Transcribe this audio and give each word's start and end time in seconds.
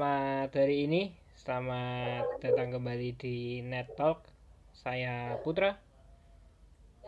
Selamat 0.00 0.56
hari 0.56 0.88
ini, 0.88 1.12
selamat 1.36 2.40
datang 2.40 2.72
kembali 2.72 3.20
di 3.20 3.60
Net 3.60 3.92
Talk. 4.00 4.24
Saya 4.72 5.36
Putra. 5.44 5.76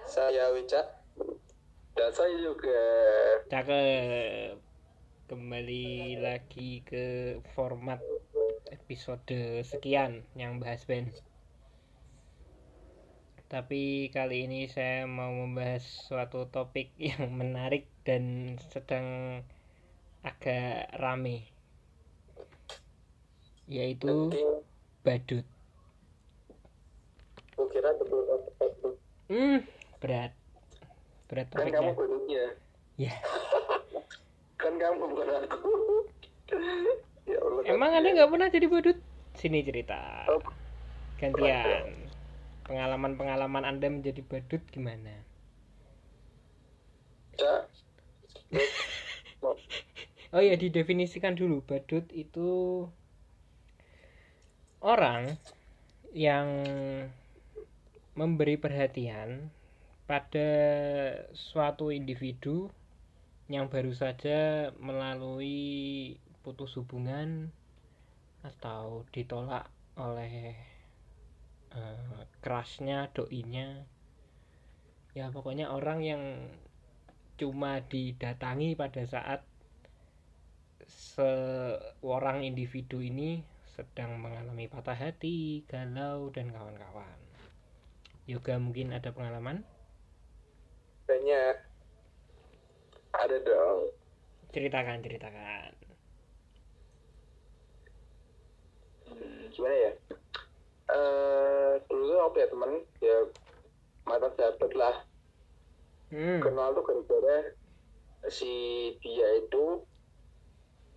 Saya 0.04 0.52
Wicak 0.52 1.00
dan 1.96 2.12
saya 2.12 2.36
juga 2.36 2.84
Cakep. 3.48 4.60
Kembali 5.24 6.20
lagi 6.20 6.84
ke 6.84 7.40
format 7.56 8.04
episode 8.68 9.64
sekian 9.64 10.28
yang 10.36 10.60
bahas 10.60 10.84
band. 10.84 11.16
Tapi 13.48 14.12
kali 14.12 14.44
ini 14.44 14.68
saya 14.68 15.08
mau 15.08 15.32
membahas 15.32 15.80
suatu 15.80 16.52
topik 16.52 16.92
yang 17.08 17.32
menarik 17.32 17.88
dan 18.04 18.60
sedang 18.68 19.40
agak 20.20 20.92
rame 21.00 21.51
yaitu 23.70 24.30
badut. 25.06 25.46
Kukira 27.54 27.90
betul. 27.98 28.22
Hmm, 29.32 29.64
berat. 30.02 30.32
Berat 31.30 31.48
Kan 31.54 31.68
kamu 31.72 31.92
badutnya. 31.96 32.44
Ya. 33.00 33.14
Kan 34.60 34.76
kamu 34.76 35.02
bukan 35.08 35.28
aku. 35.48 35.72
ya 37.24 37.38
Allah. 37.40 37.62
Emang 37.64 37.90
Anda 37.96 38.08
nggak 38.12 38.30
pernah 38.30 38.48
jadi 38.52 38.66
badut? 38.68 38.98
Sini 39.32 39.64
cerita. 39.64 40.28
Oh, 40.28 40.42
Gantian. 41.16 42.10
Pengalaman-pengalaman 42.68 43.64
Anda 43.64 43.88
menjadi 43.88 44.20
badut 44.26 44.62
gimana? 44.70 45.24
Mau 49.42 49.56
Oh 50.32 50.40
ya, 50.40 50.56
didefinisikan 50.56 51.36
dulu. 51.36 51.60
Badut 51.64 52.08
itu 52.12 52.48
orang 54.82 55.38
yang 56.12 56.66
memberi 58.12 58.60
perhatian 58.60 59.48
pada 60.04 60.50
suatu 61.32 61.88
individu 61.94 62.68
yang 63.48 63.70
baru 63.70 63.94
saja 63.94 64.68
melalui 64.76 66.18
putus 66.42 66.74
hubungan 66.76 67.48
atau 68.42 69.06
ditolak 69.14 69.70
oleh 69.94 70.58
eh, 71.72 72.22
kerasnya 72.42 73.08
doinya 73.14 73.86
ya 75.14 75.30
pokoknya 75.30 75.70
orang 75.70 76.00
yang 76.02 76.22
cuma 77.38 77.80
didatangi 77.86 78.74
pada 78.74 79.06
saat 79.06 79.40
seorang 80.88 82.42
individu 82.42 82.98
ini 82.98 83.51
sedang 83.72 84.20
mengalami 84.20 84.68
patah 84.68 84.96
hati, 84.96 85.64
galau 85.68 86.28
dan 86.28 86.52
kawan-kawan. 86.52 87.18
Yoga 88.28 88.60
mungkin 88.60 88.92
ada 88.94 89.10
pengalaman? 89.10 89.64
banyak. 91.12 91.56
Ada 93.12 93.36
dong. 93.44 93.92
Ceritakan, 94.56 95.04
ceritakan. 95.04 95.70
Hmm, 99.12 99.40
Gimana 99.52 99.76
ya? 99.76 99.92
Eh 100.92 101.72
dulu 101.88 102.02
tuh 102.08 102.18
aku 102.20 102.30
punya 102.36 102.48
teman 102.48 102.72
ya 103.04 103.18
mata 104.08 104.28
sahabat 104.32 104.72
lah. 104.72 104.96
Hmm. 106.12 106.40
Kenal 106.40 106.72
tuh 106.76 106.84
gara-gara 106.84 107.52
si 108.32 108.52
dia 109.04 109.28
itu 109.44 109.84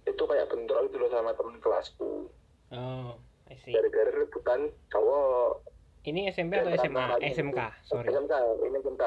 itu 0.05 0.23
kayak 0.23 0.47
bentrok 0.47 0.87
gitu 0.87 0.97
loh 0.99 1.11
sama 1.11 1.35
temen 1.35 1.59
kelasku. 1.59 2.31
Oh, 2.75 3.15
I 3.45 3.55
see. 3.57 3.71
gara-gara 3.71 4.11
rebutan 4.13 4.59
cowok 4.87 5.63
Ini 6.03 6.29
SMP 6.29 6.53
atau 6.55 6.75
SMA? 6.75 7.17
SMK, 7.23 7.59
sorry. 7.81 8.07
SMK 8.07 8.33
ini 8.61 8.77
SMK 8.77 9.03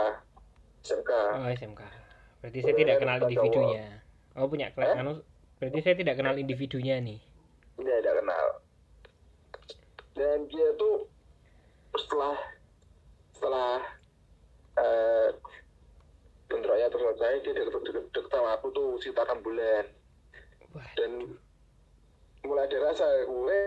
SMK 0.80 1.10
Oh, 1.36 1.46
SMK. 1.46 1.82
Berarti 2.38 2.58
saya 2.60 2.74
tidak 2.74 2.96
kenal 2.98 3.16
individunya. 3.20 3.86
Oh, 4.32 4.46
punya 4.46 4.70
kelas 4.70 4.88
Eh? 4.90 5.00
anu. 5.00 5.12
Berarti 5.56 5.78
saya 5.80 5.94
tidak 5.94 6.14
kenal 6.14 6.34
individunya 6.34 6.96
nih. 6.98 7.18
dia 7.76 7.96
tidak 7.96 8.14
kenal 8.16 8.46
dan 10.12 10.38
dia 10.46 10.68
tuh 10.74 11.06
setelah 11.94 12.34
setelah 13.30 13.78
eh 14.74 15.30
bentroknya 16.44 16.88
terus 16.88 17.04
selesai 17.14 17.34
dia 17.40 17.52
deket, 17.54 17.82
deket, 17.84 18.04
deket 18.08 18.26
sama 18.28 18.50
aku 18.52 18.66
tuh 18.72 18.98
sekitar 18.98 19.26
enam 19.26 19.38
bulan 19.40 19.84
Wah, 20.70 20.90
dan 20.94 21.38
mulai 22.48 22.64
ada 22.64 22.78
rasa 22.88 23.04
gue 23.28 23.58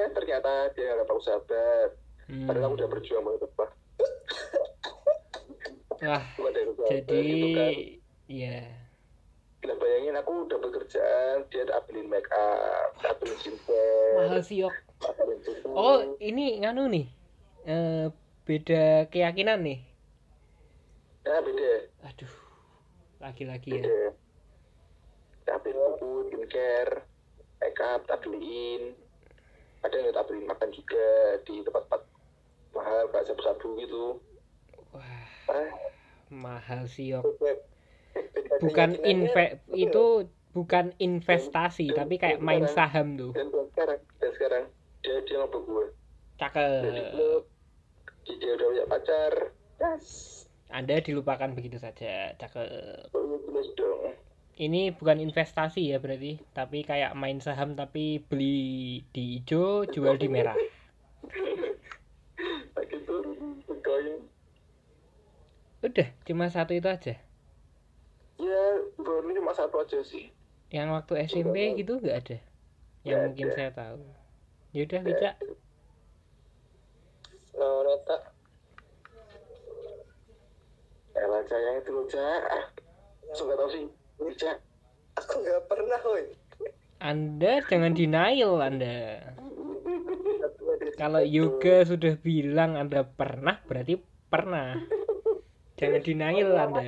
eh, 0.00 0.10
ternyata 0.16 0.72
dia 0.72 0.96
nggak 0.96 1.08
tahu 1.08 1.20
sahabat 1.20 1.90
hmm. 2.32 2.48
padahal 2.48 2.72
aku 2.72 2.76
udah 2.80 2.88
berjuang 2.88 3.22
banget 3.28 3.44
apa 3.52 3.66
Wah, 6.02 6.24
jadi 6.90 7.22
gitu 7.22 7.48
kan. 7.54 7.72
ya. 8.26 8.58
Nah, 9.62 9.76
bayangin 9.78 10.18
aku 10.18 10.50
udah 10.50 10.58
bekerjaan, 10.58 11.46
dia 11.46 11.62
ambilin 11.70 12.10
make 12.10 12.26
up, 12.34 12.98
ambilin 13.06 13.38
skincare, 13.38 14.18
Mahal 14.18 14.42
sih, 14.42 14.66
Yok. 14.66 14.74
Oh, 15.70 16.18
ini 16.18 16.58
nganu 16.58 16.90
nih. 16.90 17.06
Eh 17.62 18.10
beda 18.42 19.06
keyakinan 19.14 19.62
nih. 19.62 19.78
Nah, 21.22 21.38
beda. 21.38 21.70
Aduh. 22.10 22.34
Laki-laki 23.22 23.78
ya. 23.78 24.10
Ambilin 25.54 25.78
buku, 25.78 26.34
skincare, 26.34 27.06
up, 27.70 28.00
tak 28.06 28.22
beliin. 28.26 28.94
Ada 29.82 29.94
yang 29.98 30.14
tak 30.14 30.24
beliin 30.30 30.46
makan 30.46 30.70
juga 30.70 31.06
di 31.46 31.54
tempat-tempat 31.62 32.02
mahal, 32.72 33.02
kayak 33.10 33.26
sabu-sabu 33.26 33.68
gitu. 33.78 34.04
Wah, 34.94 35.22
Ah, 35.50 35.70
mahal 36.30 36.86
sih, 36.86 37.12
Yok. 37.12 37.26
Bukan 38.62 38.94
inve 39.02 39.58
itu 39.74 40.30
bukan 40.52 40.94
investasi, 40.96 41.90
tapi 41.92 42.20
kayak 42.20 42.38
main 42.38 42.64
saham 42.68 43.18
tuh. 43.18 43.32
Dan 43.34 43.50
dan 43.50 43.66
sekarang, 43.72 44.00
dan 44.20 44.30
sekarang 44.36 44.64
dia 45.02 45.16
dia 45.26 45.36
ngobrol 45.42 45.62
gue. 45.66 45.86
Jadi 46.38 46.42
Cakep. 46.42 47.10
klub, 47.14 47.42
dia 48.26 48.50
udah 48.54 48.66
punya 48.70 48.84
pacar. 48.86 49.32
Yes. 49.82 50.06
Anda 50.72 51.02
dilupakan 51.02 51.52
begitu 51.52 51.76
saja. 51.82 52.32
Cakep. 52.38 53.10
Dong. 53.76 54.14
Ini 54.52 54.92
bukan 54.92 55.16
investasi 55.24 55.88
ya 55.88 55.96
berarti, 55.96 56.36
tapi 56.52 56.84
kayak 56.84 57.16
main 57.16 57.40
saham 57.40 57.72
tapi 57.72 58.20
beli 58.20 59.00
di 59.08 59.40
hijau, 59.40 59.88
jual 59.88 60.20
di 60.20 60.28
merah. 60.28 60.56
Udah, 65.82 66.08
cuma 66.28 66.46
satu 66.52 66.76
itu 66.76 66.86
aja. 66.86 67.18
Ya, 68.38 68.64
baru 69.00 69.26
ini 69.26 69.40
cuma 69.40 69.50
satu 69.56 69.82
aja 69.82 69.98
sih. 70.04 70.30
Yang 70.70 70.88
waktu 71.00 71.12
SMP 71.26 71.74
gitu 71.80 71.98
nggak 71.98 72.18
ada. 72.22 72.38
Yang 73.02 73.18
Nggak 73.18 73.24
mungkin 73.26 73.48
saya 73.56 73.70
tahu. 73.74 74.04
Yaudah, 74.72 75.00
Wicca. 75.04 75.30
Oh, 77.58 77.80
Neta. 77.84 78.16
Elah, 81.12 81.42
Cak, 81.44 81.60
yang 81.60 81.76
itu 81.82 81.92
Cak. 82.08 82.40
Ah, 82.48 82.64
gak 83.36 83.56
tau 83.58 83.68
sih. 83.68 84.01
Aku 85.20 85.34
gak 85.44 85.62
pernah, 85.68 86.00
woi. 86.08 86.24
Anda 87.02 87.58
jangan 87.66 87.98
denial 87.98 88.62
Anda. 88.62 89.18
Kalau 91.00 91.22
yoga 91.22 91.82
sudah 91.82 92.14
bilang 92.20 92.78
Anda 92.78 93.02
pernah, 93.02 93.58
berarti 93.66 93.98
pernah. 94.30 94.78
Jangan 95.82 96.02
denial 96.06 96.54
Anda. 96.54 96.86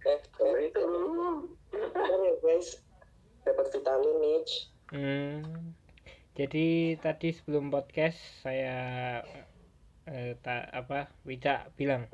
Eh, 0.00 0.20
kalau 0.34 0.58
itu. 0.58 0.84
guys. 2.42 2.82
Dapat 3.46 3.66
vitamin. 3.70 4.42
Hmm. 4.90 5.40
Jadi 6.34 6.98
tadi 6.98 7.30
sebelum 7.30 7.70
podcast 7.70 8.18
saya 8.42 9.20
eh, 10.10 10.34
tak 10.42 10.66
apa 10.74 11.12
Wicca 11.22 11.70
bilang 11.78 12.10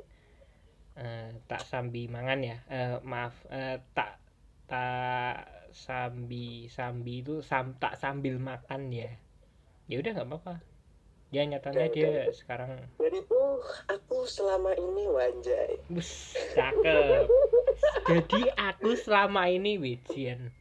eh, 0.97 1.29
tak 1.45 1.61
sambi 1.61 2.09
mangan 2.09 2.39
ya. 2.41 2.57
Eh, 2.67 2.97
maaf, 3.05 3.37
eh, 3.53 3.77
tak 3.93 4.17
tak 4.67 5.47
sambi 5.71 6.67
sambi 6.67 7.21
itu 7.23 7.39
sam 7.45 7.77
tak 7.77 7.95
sambil 8.01 8.41
makan 8.41 8.89
ya. 8.89 9.13
Ya 9.87 10.01
udah 10.01 10.11
nggak 10.17 10.27
apa-apa. 10.27 10.55
Ya 11.27 11.43
nyatanya 11.43 11.91
dia 11.91 12.31
sekarang 12.31 12.87
Jadi 12.95 13.19
tuh, 13.27 13.59
aku 13.91 14.23
selama 14.23 14.71
ini 14.79 15.11
wanjai. 15.11 15.75
Bus, 15.91 16.39
cakep. 16.55 17.27
Jadi 18.07 18.41
aku 18.55 18.95
selama 18.95 19.51
ini 19.51 19.75
Wijian 19.75 20.55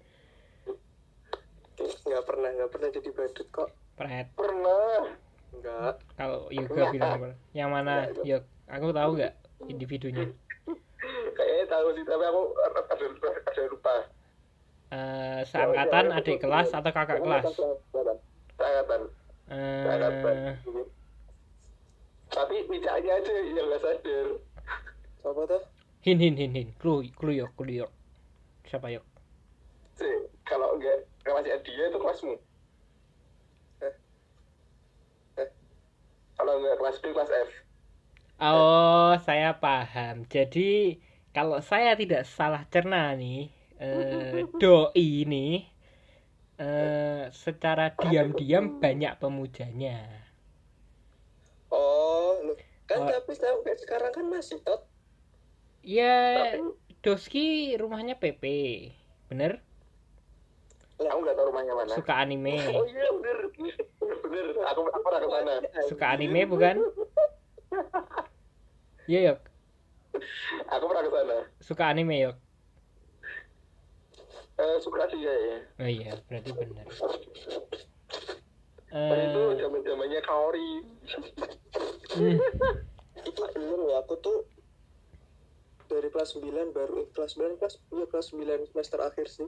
Gak 2.03 2.25
pernah, 2.27 2.50
gak 2.50 2.71
pernah 2.75 2.88
jadi 2.91 3.11
badut 3.15 3.49
kok. 3.55 3.71
Pret. 3.94 4.27
Pernah. 4.35 5.15
Enggak. 5.55 5.94
Kalau 6.19 6.50
Yoga 6.50 6.91
bilang 6.91 7.15
apa? 7.23 7.31
Yang 7.55 7.71
mana? 7.71 7.94
Yok, 8.27 8.43
aku 8.67 8.87
tahu 8.91 9.11
nggak 9.23 9.35
individunya? 9.64 10.29
Kayaknya 11.37 11.64
tahu 11.70 11.87
sih, 11.97 12.05
tapi 12.05 12.25
aku 12.29 12.43
ada, 12.61 12.81
ada 13.49 13.62
lupa. 13.73 13.94
Eh, 14.87 15.41
seangkatan 15.50 16.14
adik 16.14 16.38
kelas 16.44 16.70
atau 16.70 16.93
kakak 16.94 17.19
kelas 17.25 17.44
Angkatan. 17.50 18.17
Angkatan. 18.56 19.03
Eh, 19.50 20.55
Tapi 22.26 22.56
bicaranya 22.69 23.12
aja 23.23 23.35
yang 23.55 23.67
nggak 23.70 23.82
sadar. 23.82 24.26
Siapa 25.23 25.43
tuh? 25.47 25.62
hin 26.06 26.23
hin 26.23 26.38
hin 26.38 26.55
hin 26.55 26.69
clue 26.79 27.11
clue 27.19 27.35
yok 27.35 27.50
clue 27.59 27.82
yok 27.82 27.91
siapa 28.70 28.87
yok 28.94 29.02
Sih, 29.99 30.31
kalau 30.47 30.79
enggak 30.79 31.02
kalau 31.26 31.43
masih 31.43 31.59
dia 31.67 31.91
itu 31.91 31.99
kelasmu. 31.99 32.35
Eh. 33.82 33.94
Eh. 35.43 35.49
Kalau 36.38 36.62
enggak 36.62 36.79
kelas 36.79 36.97
B, 37.02 37.05
kelas 37.11 37.32
F. 37.32 37.50
Oh, 38.41 39.17
saya 39.27 39.49
paham. 39.62 40.15
Jadi 40.35 40.61
kalau 41.37 41.59
saya 41.71 41.91
tidak 42.00 42.23
salah 42.37 42.62
cerna 42.73 43.12
nih, 43.21 43.49
eh, 43.81 44.44
doi 44.61 44.93
ini 45.25 45.65
eh, 46.61 47.29
secara 47.33 47.87
diam-diam 48.00 48.65
banyak 48.83 49.12
pemujanya. 49.21 49.97
Oh. 51.71 52.35
Kan 52.87 53.03
Oh. 53.03 53.11
tapi 53.11 53.33
sampai 53.35 53.73
sekarang 53.83 54.12
kan 54.15 54.27
masih 54.31 54.59
tot. 54.67 54.81
Ya, 55.87 56.11
Tapi 56.53 56.59
Doski 57.05 57.77
rumahnya 57.81 58.15
PP, 58.21 58.43
bener? 59.31 59.62
aku 60.97 61.19
nggak 61.23 61.37
tahu 61.37 61.47
rumahnya 61.53 61.75
mana. 61.77 61.93
Suka 61.94 62.12
anime, 62.25 62.56
Oh 62.73 62.85
iya 62.88 63.06
bener, 63.21 63.38
bener. 64.25 64.47
Aku 64.73 64.81
aku 64.88 65.03
pernah 65.05 65.21
ke 65.23 65.29
sana. 65.31 65.55
suka 65.88 66.05
anime 66.15 66.43
bukan? 66.49 66.77
Iya 69.06 69.20
yok, 69.32 69.38
Aku 70.66 70.84
pernah 70.88 71.02
ke 71.02 71.10
sana. 71.12 71.38
suka 71.60 71.84
anime 71.86 72.16
yok. 72.20 72.36
Eh, 74.56 74.76
suka 74.80 75.04
sih 75.06 75.20
ya. 75.20 75.34
Oh 75.76 75.84
iya, 75.86 76.16
berarti 76.26 76.50
bener. 76.50 76.86
Dan 78.88 79.18
itu 79.20 79.40
Eh, 79.44 79.54
zaman 79.60 79.80
zamannya 79.84 80.20
Kaori. 80.24 80.72
hmm, 82.16 82.38
Itu 83.20 83.40
bener 83.52 83.78
loh, 83.78 83.94
aku 84.00 84.14
tuh 84.18 84.38
dari 85.86 86.08
kelas 86.08 86.34
9 86.34 86.72
baru 86.72 87.04
eh, 87.04 87.08
kelas 87.12 87.36
9 87.36 87.54
kelas 87.56 87.74
iya 87.92 88.06
kelas 88.08 88.26
9 88.32 88.66
semester 88.66 88.98
akhir 88.98 89.26
sih. 89.28 89.46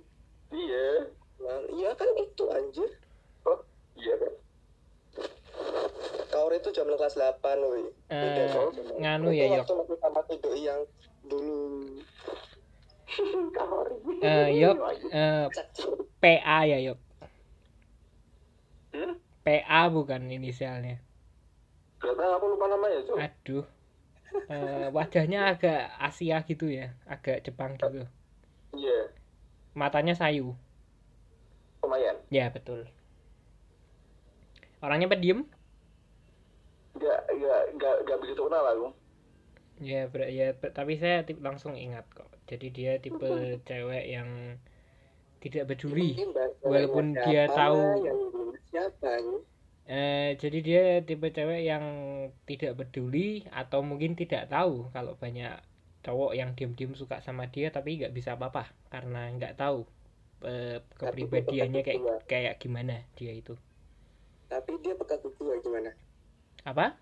Iya. 0.50 1.10
Nah, 1.40 1.58
iya 1.72 1.90
kan 1.94 2.08
itu 2.14 2.44
anjir. 2.46 2.90
Oh 3.42 3.58
iya 3.96 4.14
kan. 4.14 4.34
Kaur 6.28 6.52
itu 6.52 6.68
jam 6.70 6.86
kelas 6.86 7.16
8 7.16 7.58
woi. 7.64 7.82
Eh, 8.12 8.46
Sok. 8.52 8.76
nganu 9.00 9.32
Itu 9.32 9.40
ya, 9.40 9.46
Yok. 9.60 9.66
Waktu 10.08 10.34
doi 10.40 10.60
yang 10.64 10.80
dulu 11.28 11.58
Kaori. 13.56 13.96
eh, 14.20 14.48
yok, 14.60 14.76
eh, 15.08 15.48
PA 16.20 16.58
ya 16.68 16.78
yok. 16.84 16.98
Hmm? 18.92 19.16
PA 19.44 19.80
bukan 19.88 20.28
inisialnya. 20.28 21.00
Gak 21.98 22.14
tahu 22.14 22.30
aku 22.36 22.46
lupa 22.52 22.66
namanya 22.68 22.98
tuh. 23.08 23.16
Aduh. 23.16 23.66
Eh, 24.48 24.86
wajahnya 24.92 25.56
agak 25.56 25.88
Asia 25.96 26.44
gitu 26.44 26.68
ya, 26.68 26.92
agak 27.08 27.40
Jepang 27.42 27.80
gitu. 27.80 28.04
Iya. 28.76 29.08
Matanya 29.72 30.12
sayu. 30.12 30.52
Lumayan. 31.80 32.16
Ya, 32.28 32.52
betul. 32.52 32.84
Orangnya 34.84 35.08
pendiam? 35.08 35.48
Gak 37.38 37.44
gak 37.50 37.62
gak 37.80 37.94
gak 38.08 38.18
begitu 38.22 38.40
kenal 38.46 38.64
aku. 38.72 38.86
Ya, 39.90 40.00
ber- 40.12 40.30
ya 40.38 40.46
ber- 40.60 40.74
tapi 40.78 40.92
saya 41.02 41.18
tip- 41.26 41.42
langsung 41.46 41.74
ingat 41.84 42.04
kok. 42.16 42.28
Jadi 42.50 42.66
dia 42.76 42.92
tipe 43.04 43.30
cewek 43.68 44.04
yang 44.14 44.28
tidak 45.42 45.64
peduli. 45.70 46.18
Walaupun 46.66 47.04
siapa, 47.14 47.24
dia 47.24 47.42
tahu 47.58 47.78
siapa? 48.70 49.12
Eh, 49.88 50.28
jadi 50.42 50.58
dia 50.68 50.82
tipe 51.08 51.26
cewek 51.36 51.60
yang 51.70 51.84
tidak 52.48 52.72
peduli 52.78 53.28
atau 53.60 53.80
mungkin 53.88 54.12
tidak 54.20 54.42
tahu 54.54 54.74
kalau 54.94 55.12
banyak 55.22 55.52
cowok 56.04 56.32
yang 56.40 56.50
diam-diam 56.56 56.92
suka 57.00 57.16
sama 57.26 57.44
dia 57.54 57.68
tapi 57.76 57.90
nggak 57.98 58.12
bisa 58.18 58.30
apa-apa 58.36 58.62
karena 58.92 59.20
nggak 59.36 59.52
tahu 59.60 59.78
eh, 60.50 60.78
kepribadiannya 61.00 61.80
kayak 61.86 62.02
kayak 62.30 62.54
gimana 62.62 62.94
dia 63.18 63.32
itu. 63.40 63.54
Tapi 64.48 64.72
dia 64.84 64.94
peka 65.00 65.16
gua 65.22 65.56
gimana? 65.64 65.90
Apa? 66.66 66.96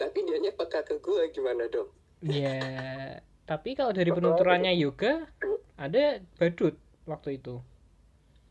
Tapi 0.00 0.18
dianya 0.24 0.56
peka 0.56 0.80
ke 0.80 0.96
gua 0.98 1.28
gimana 1.28 1.68
dong? 1.68 1.92
Ya, 2.24 2.56
tapi 3.50 3.76
kalau 3.76 3.92
dari 3.92 4.08
penuturannya 4.08 4.72
yoga 4.72 5.28
ada 5.76 6.24
badut 6.40 6.74
waktu 7.04 7.36
itu. 7.36 7.60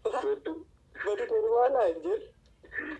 Waduh. 0.05 0.61
Baru 0.93 1.23
dari 1.25 1.49
mana 1.49 1.79
anjir? 1.89 2.21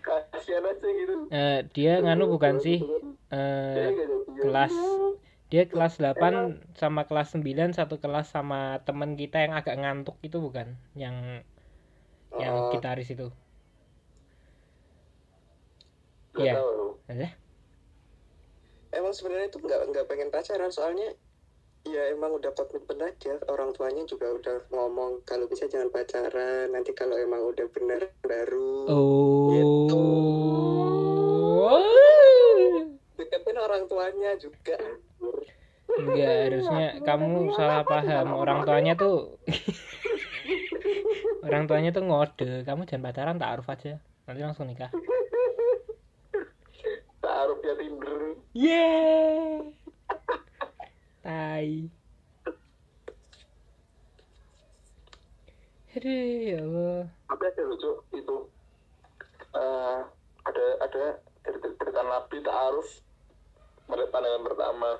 Kasihan 0.02 0.66
aja 0.66 0.88
gitu. 0.88 1.14
Eh, 1.30 1.58
dia 1.70 2.02
nganu 2.02 2.26
bukan 2.26 2.58
sih? 2.58 2.82
Jadi. 3.30 4.02
kelas 4.40 4.74
dia 5.46 5.66
kelas 5.66 5.98
8 5.98 6.74
sama 6.74 7.06
kelas 7.06 7.38
9 7.38 7.70
satu 7.70 8.02
kelas 8.02 8.26
sama 8.26 8.82
temen 8.82 9.14
kita 9.14 9.46
yang 9.46 9.54
agak 9.54 9.78
ngantuk 9.78 10.18
itu 10.22 10.42
bukan 10.42 10.74
yang 10.98 11.46
yang 12.34 12.54
Oh. 12.54 12.70
gitaris 12.74 13.10
itu 13.10 13.30
Iya. 16.34 16.58
tahu. 16.58 16.98
ada 17.06 17.28
Emang 18.90 19.14
sebenarnya 19.14 19.54
itu 19.54 19.62
nggak 19.62 19.80
nggak 19.94 20.06
pengen 20.10 20.34
pacaran 20.34 20.74
soalnya 20.74 21.14
ya 21.88 22.12
emang 22.12 22.36
udah 22.36 22.52
komitmen 22.52 23.08
aja 23.08 23.40
orang 23.48 23.72
tuanya 23.72 24.04
juga 24.04 24.36
udah 24.36 24.56
ngomong 24.68 25.24
kalau 25.24 25.48
bisa 25.48 25.64
jangan 25.64 25.88
pacaran 25.88 26.68
nanti 26.76 26.92
kalau 26.92 27.16
emang 27.16 27.40
udah 27.40 27.66
bener 27.70 28.10
baru. 28.20 28.90
Gitu. 29.54 30.06
oh. 31.64 32.84
Deketin 33.16 33.56
orang 33.56 33.86
tuanya 33.86 34.34
juga. 34.36 34.76
Enggak 35.90 36.36
harusnya 36.50 36.86
kamu 37.06 37.54
salah 37.54 37.86
paham. 37.86 38.34
Orang 38.34 38.66
tuanya 38.66 38.98
tuh 38.98 39.38
orang 41.46 41.70
tuanya 41.70 41.94
tuh 41.94 42.04
ngode. 42.04 42.66
Kamu 42.66 42.90
jangan 42.90 43.06
pacaran 43.06 43.38
taaruf 43.38 43.70
aja. 43.70 44.02
Nanti 44.26 44.40
langsung 44.42 44.66
nikah 44.66 44.90
Dia 47.58 47.74
Tinder. 47.74 48.20
yeah 48.54 49.66
tai 51.20 51.90
Aduh, 55.90 56.38
ya 56.46 56.62
Allah. 56.62 57.02
Tapi 57.26 57.44
ada 57.50 57.62
lucu 57.66 57.90
itu. 58.14 58.36
Eh, 59.58 59.98
ada 60.46 60.64
ada 60.86 61.02
cerita, 61.50 62.00
Nabi 62.06 62.38
Ta'aruf 62.46 62.88
menurut 63.90 64.08
pandangan 64.14 64.42
pertama. 64.46 64.90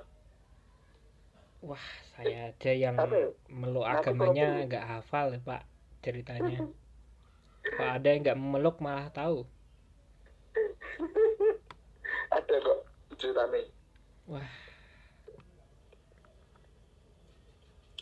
Wah, 1.62 1.86
saya 2.18 2.50
aja 2.50 2.72
yang 2.74 2.98
Apa 2.98 3.14
ya? 3.14 3.30
meluk 3.54 3.86
agamanya 3.86 4.66
nggak 4.66 4.86
hafal 4.98 5.30
ya, 5.30 5.38
Pak, 5.46 5.62
ceritanya. 6.02 6.58
Kalau 7.62 7.90
ada 7.94 8.08
yang 8.10 8.20
nggak 8.26 8.40
meluk 8.42 8.76
malah 8.82 9.14
tahu. 9.14 9.46
Ada 12.30 12.54
kok 12.66 12.78
ceritanya. 13.18 13.60
Wah, 14.26 14.46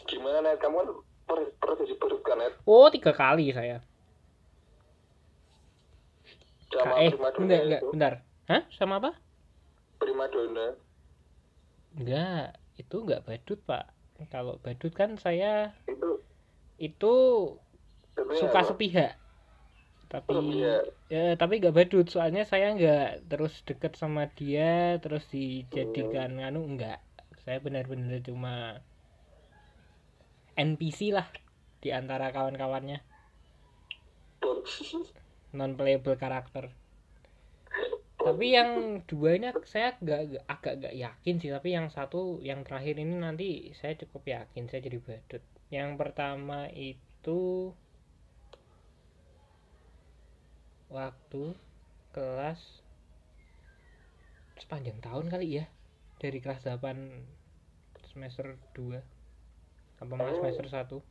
Gimana 0.09 0.39
net 0.43 0.59
kamu 0.63 0.77
kan 0.81 0.89
pernah 1.29 1.49
pernah 1.61 1.77
jadi 1.81 1.95
badut 2.01 2.23
kan 2.25 2.37
net? 2.41 2.55
oh 2.65 2.87
tiga 2.95 3.13
kali 3.13 3.47
saya. 3.53 3.77
Sama 6.73 6.95
eh, 7.01 7.13
enggak, 7.41 7.61
enggak, 7.65 7.81
itu. 7.81 7.89
bentar. 7.93 8.13
Hah? 8.49 8.63
Sama 8.73 8.95
apa? 9.01 9.11
Prima 10.01 10.25
donna. 10.29 10.67
Enggak, 11.97 12.57
itu 12.81 12.97
enggak 13.05 13.25
badut, 13.27 13.61
Pak. 13.65 13.85
Kalau 14.33 14.59
badut 14.65 14.93
kan 14.93 15.15
saya 15.17 15.73
Itu 15.87 16.09
itu 16.79 17.15
sebenarnya 18.15 18.41
suka 18.43 18.61
apa? 18.61 18.69
sepihak. 18.69 19.13
Tapi 20.09 20.35
Sepihak. 20.35 20.83
Ya, 21.15 21.25
tapi 21.41 21.53
nggak 21.61 21.77
badut, 21.79 22.07
soalnya 22.15 22.43
saya 22.53 22.67
nggak 22.77 23.05
terus 23.31 23.55
deket 23.69 23.93
sama 24.03 24.23
dia, 24.39 24.73
terus 25.03 25.25
dijadikan 25.35 26.31
Hmm. 26.39 26.47
anu 26.49 26.61
enggak. 26.71 26.99
Saya 27.45 27.59
benar-benar 27.65 28.21
cuma 28.29 28.53
NPC 30.67 31.01
lah 31.17 31.29
di 31.83 31.89
antara 31.99 32.27
kawan-kawannya, 32.37 32.99
non 35.59 35.73
playable 35.79 36.17
karakter. 36.23 36.65
Tapi 38.27 38.47
yang 38.57 38.71
dua 39.11 39.31
ini 39.39 39.49
saya 39.73 39.89
nggak- 40.05 40.45
agak 40.55 40.75
nggak 40.83 40.95
yakin 41.05 41.35
sih, 41.43 41.51
tapi 41.57 41.69
yang 41.77 41.87
satu 41.97 42.21
yang 42.49 42.61
terakhir 42.67 42.95
ini 43.05 43.15
nanti 43.27 43.49
saya 43.79 43.95
cukup 44.03 44.23
yakin 44.35 44.65
saya 44.69 44.81
jadi 44.87 44.99
badut. 45.07 45.43
Yang 45.77 45.91
pertama 46.01 46.59
itu 46.91 47.39
waktu 50.89 51.53
kelas 52.17 52.61
sepanjang 54.59 54.99
tahun 55.05 55.29
kali 55.31 55.63
ya 55.63 55.65
dari 56.19 56.41
kelas 56.43 56.65
8 56.67 56.83
semester 58.11 58.59
2 58.75 58.99
apa 60.03 60.13
malah 60.15 60.35
Oh. 60.35 60.39
semester 60.43 60.67
1 60.67 61.03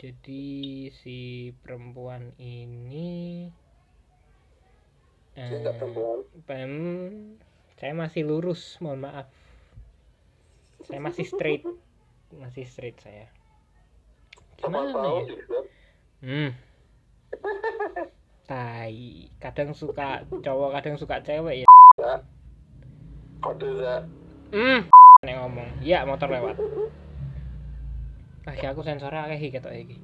jadi 0.00 0.44
si 0.96 1.52
perempuan 1.60 2.32
ini 2.40 3.52
eh, 5.36 5.60
nggak 5.60 5.76
perempuan. 5.76 6.24
Pem, 6.48 6.72
saya 7.76 7.92
masih 7.92 8.24
lurus, 8.24 8.80
mohon 8.80 9.04
maaf. 9.04 9.28
Saya 10.88 11.04
masih 11.04 11.28
straight, 11.28 11.68
masih 12.42 12.64
straight 12.64 12.96
saya. 13.04 13.28
Gimana 14.56 15.20
ya? 15.20 15.22
Hmm. 16.24 16.50
Tai, 18.50 18.96
kadang 19.38 19.70
suka 19.76 20.26
cowok, 20.28 20.70
kadang 20.78 20.94
suka 20.98 21.22
cewek 21.22 21.62
ya. 21.62 21.68
kode 23.40 23.68
za 23.80 24.04
Hmm. 24.50 24.90
Nek 25.22 25.36
ngomong, 25.38 25.68
ya 25.84 26.02
motor 26.02 26.26
lewat. 26.26 26.58
Ah, 28.50 28.54
ya 28.58 28.74
aku 28.74 28.82
sensor 28.82 29.14
akeh 29.14 29.54
ketok 29.54 29.70
iki. 29.70 30.02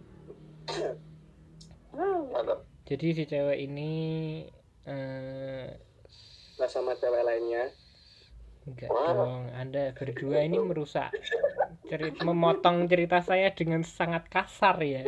Jadi 2.86 3.06
si 3.16 3.24
cewek 3.26 3.58
ini 3.58 3.92
eh 4.86 5.66
Nah 6.56 6.68
sama 6.70 6.94
cewek 6.94 7.26
lainnya. 7.26 7.74
enggak 8.66 8.90
dong, 8.90 9.50
Anda 9.54 9.94
berdua 9.94 10.42
ini 10.42 10.58
merusak 10.58 11.14
cerita 11.86 12.22
memotong 12.26 12.90
cerita 12.90 13.22
saya 13.22 13.50
dengan 13.54 13.82
sangat 13.86 14.26
kasar 14.26 14.78
ya. 14.82 15.06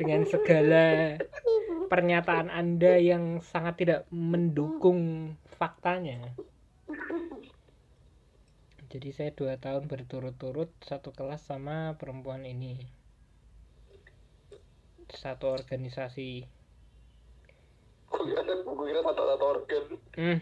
Dengan 0.00 0.24
segala 0.24 1.20
pernyataan 1.92 2.48
Anda 2.48 2.96
yang 2.96 3.44
sangat 3.44 3.84
tidak 3.84 4.00
mendukung 4.08 5.36
faktanya. 5.60 6.32
Jadi 8.88 9.08
saya 9.12 9.30
dua 9.36 9.60
tahun 9.60 9.86
berturut-turut 9.86 10.72
satu 10.80 11.12
kelas 11.12 11.44
sama 11.44 12.00
perempuan 12.00 12.48
ini. 12.48 12.80
Satu 15.12 15.52
organisasi. 15.52 16.48
gue 18.10 18.86
kira 18.90 19.00
satu 19.04 19.44
organ 19.44 19.84
Hmm. 20.16 20.38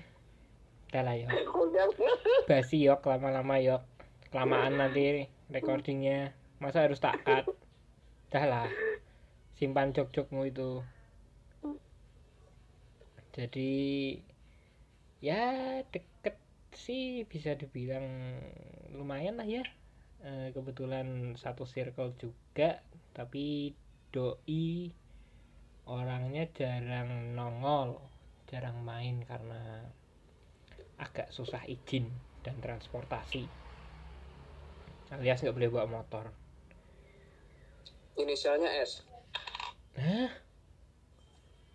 Udah 0.89 1.03
lah. 1.05 1.15
Kuliah. 1.45 1.89
basi 2.49 2.81
yok 2.81 3.05
lama-lama 3.05 3.61
yok 3.61 3.85
kelamaan 4.33 4.81
nanti 4.81 5.29
recordingnya 5.53 6.33
masa 6.61 6.85
harus 6.85 6.97
tak 6.97 7.21
cut 7.25 7.45
dah 8.33 8.45
lah 8.49 8.69
simpan 9.59 9.91
jok-jokmu 9.91 10.47
itu. 10.47 10.87
Jadi 13.35 14.15
ya 15.19 15.83
deket 15.91 16.39
sih 16.71 17.27
bisa 17.27 17.59
dibilang 17.59 18.39
lumayan 18.95 19.43
lah 19.43 19.47
ya. 19.51 19.67
Eh, 20.23 20.55
kebetulan 20.55 21.35
satu 21.35 21.67
circle 21.67 22.15
juga 22.19 22.83
tapi 23.15 23.75
doi 24.15 24.91
orangnya 25.91 26.47
jarang 26.55 27.35
nongol 27.35 27.99
jarang 28.47 28.83
main 28.83 29.23
karena 29.27 29.83
agak 30.99 31.31
susah 31.35 31.63
izin 31.67 32.11
dan 32.47 32.59
transportasi. 32.63 33.47
Alias 35.15 35.43
nggak 35.43 35.57
boleh 35.57 35.71
bawa 35.71 35.87
motor. 36.03 36.31
Inisialnya 38.19 38.71
S. 38.83 39.07
Hah? 39.99 40.31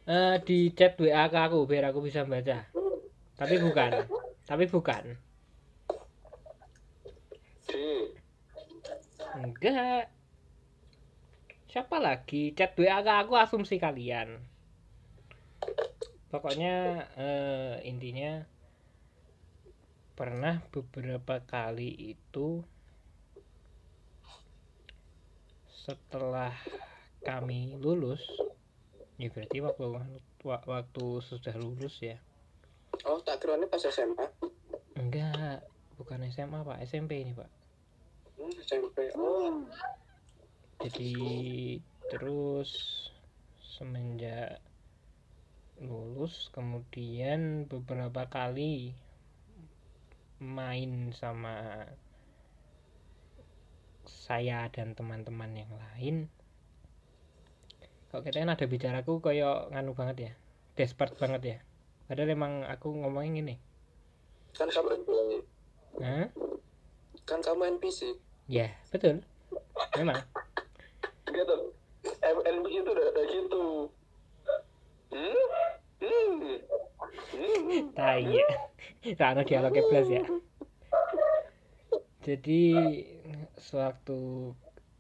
Eh, 0.04 0.36
di 0.44 0.72
chat 0.76 0.96
WA 1.00 1.28
ke 1.28 1.40
aku 1.40 1.68
biar 1.68 1.92
aku 1.92 2.04
bisa 2.04 2.24
baca. 2.24 2.68
Tapi 3.40 3.56
bukan. 3.60 3.92
Tapi 4.48 4.64
bukan. 4.72 5.04
Enggak. 9.40 10.08
Siapa 11.68 11.98
lagi? 12.00 12.56
Chat 12.56 12.76
WA 12.80 13.04
ke 13.04 13.12
aku 13.12 13.36
asumsi 13.36 13.76
kalian. 13.80 14.40
Pokoknya 16.32 17.08
eh, 17.20 17.76
intinya 17.88 18.44
pernah 20.14 20.62
beberapa 20.70 21.42
kali 21.42 22.16
itu 22.16 22.62
setelah 25.84 26.54
kami 27.24 27.80
lulus 27.80 28.22
ya 29.16 29.32
berarti 29.32 29.58
waktu 29.60 29.84
wa- 30.44 30.66
waktu 30.68 31.06
sudah 31.22 31.56
lulus 31.56 32.00
ya 32.00 32.20
Oh 33.04 33.20
tak 33.20 33.42
kira 33.42 33.58
ini 33.58 33.66
pas 33.66 33.82
SMA. 33.82 34.28
enggak 34.96 35.66
bukan 35.98 36.24
SMA 36.30 36.62
pak 36.62 36.78
SMP 36.84 37.24
ini 37.24 37.34
pak 37.34 37.50
Hmm, 38.34 38.50
SMP. 38.60 39.14
Oh 39.16 39.64
jadi 40.82 41.14
terus 42.12 42.72
semenjak 43.58 44.60
lulus 45.80 46.52
kemudian 46.52 47.66
beberapa 47.66 48.28
kali 48.28 48.94
main 50.38 51.16
sama 51.16 51.88
saya 54.04 54.68
dan 54.70 54.92
teman-teman 54.94 55.56
yang 55.56 55.72
lain 55.72 56.28
kok 58.14 58.22
katanya 58.22 58.54
ada 58.54 58.70
bicaraku 58.70 59.18
kayak 59.26 59.74
nganu 59.74 59.98
banget 59.98 60.18
ya? 60.30 60.32
Desperate 60.78 61.18
banget 61.18 61.42
ya? 61.42 61.58
Padahal 62.06 62.30
emang 62.30 62.62
aku 62.70 62.94
ngomongin 62.94 63.42
gini 63.42 63.56
kan 64.54 64.70
kamu 64.70 65.02
Hah? 66.02 66.30
kan 67.26 67.40
kamu 67.42 67.78
NPC. 67.78 68.14
ya 68.46 68.70
betul. 68.94 69.26
Memang. 69.98 70.18
Gitu 71.26 71.56
MNB 72.22 72.66
itu 72.70 72.90
udah 72.90 73.06
udah 73.10 73.26
gitu. 73.30 73.66
Hmm 75.14 75.46
hmm 76.04 76.32
hmm 77.34 77.82
tai 77.98 78.26
ya 78.30 78.48
Rano 79.18 79.42
dialognya 79.42 79.84
plus 79.90 80.10
ya. 80.10 80.24
Jadi 82.24 82.62
sewaktu 83.58 84.54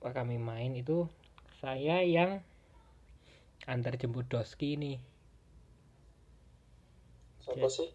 kami 0.04 0.36
main 0.42 0.76
itu 0.76 1.08
saya 1.62 2.04
yang 2.04 2.44
antar 3.68 3.94
jemput 4.02 4.26
doski 4.30 4.76
nih 4.80 4.98
Siapa 7.44 7.68
sih? 7.70 7.90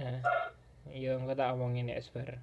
nah, 0.00 0.20
yo 0.92 1.12
tak 1.38 1.52
omongin 1.56 1.92
ya 1.92 2.00
sebar 2.00 2.40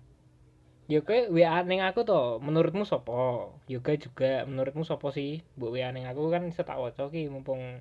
yo 0.92 1.00
kayak 1.08 1.32
WA 1.32 1.63
neng 1.63 1.80
aku 1.80 2.03
toh 2.03 2.44
menurutmu 2.44 2.84
sopo? 2.84 3.56
Yoga 3.72 3.94
juga 3.96 4.44
menurutmu 4.44 4.84
sopo 4.84 5.08
sih? 5.15 5.39
Bu 5.56 5.72
WA 5.72 5.89
neng 5.96 6.06
aku 6.12 6.27
kan 6.34 6.44
bisa 6.50 6.68
tak 6.68 6.75
waca 6.84 7.08
ki 7.13 7.32
mumpung 7.32 7.80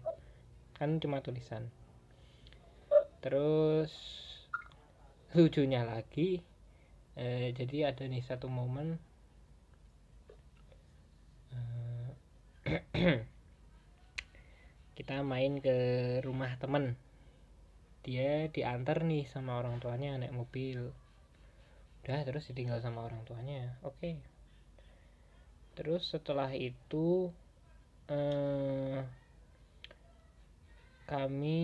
kan 0.78 0.90
cuma 1.02 1.18
tulisan. 1.26 1.66
Terus 3.22 3.92
lucunya 5.34 5.82
lagi 5.82 6.46
eh, 7.18 7.50
jadi 7.58 7.90
ada 7.90 8.04
nih 8.06 8.22
satu 8.22 8.46
momen. 8.46 8.88
Eh, 11.52 13.18
kita 14.92 15.24
main 15.24 15.56
ke 15.58 15.76
rumah 16.20 16.52
temen. 16.60 17.00
Dia 18.04 18.50
diantar 18.50 19.06
nih 19.06 19.24
sama 19.30 19.56
orang 19.56 19.80
tuanya 19.80 20.18
naik 20.20 20.34
mobil. 20.34 20.92
Udah 22.02 22.20
terus 22.26 22.50
ditinggal 22.50 22.82
sama 22.82 23.06
orang 23.06 23.22
tuanya. 23.24 23.78
Oke. 23.86 24.18
Terus 25.78 26.04
setelah 26.12 26.52
itu 26.52 27.32
eh, 28.10 29.00
kami 31.08 31.62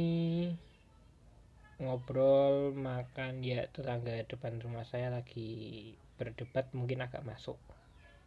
ngobrol 1.82 2.72
makan. 2.72 3.44
Ya 3.44 3.68
tetangga 3.68 4.24
depan 4.24 4.62
rumah 4.62 4.86
saya 4.88 5.12
lagi 5.12 5.92
berdebat 6.16 6.72
mungkin 6.72 7.04
agak 7.04 7.26
masuk. 7.26 7.60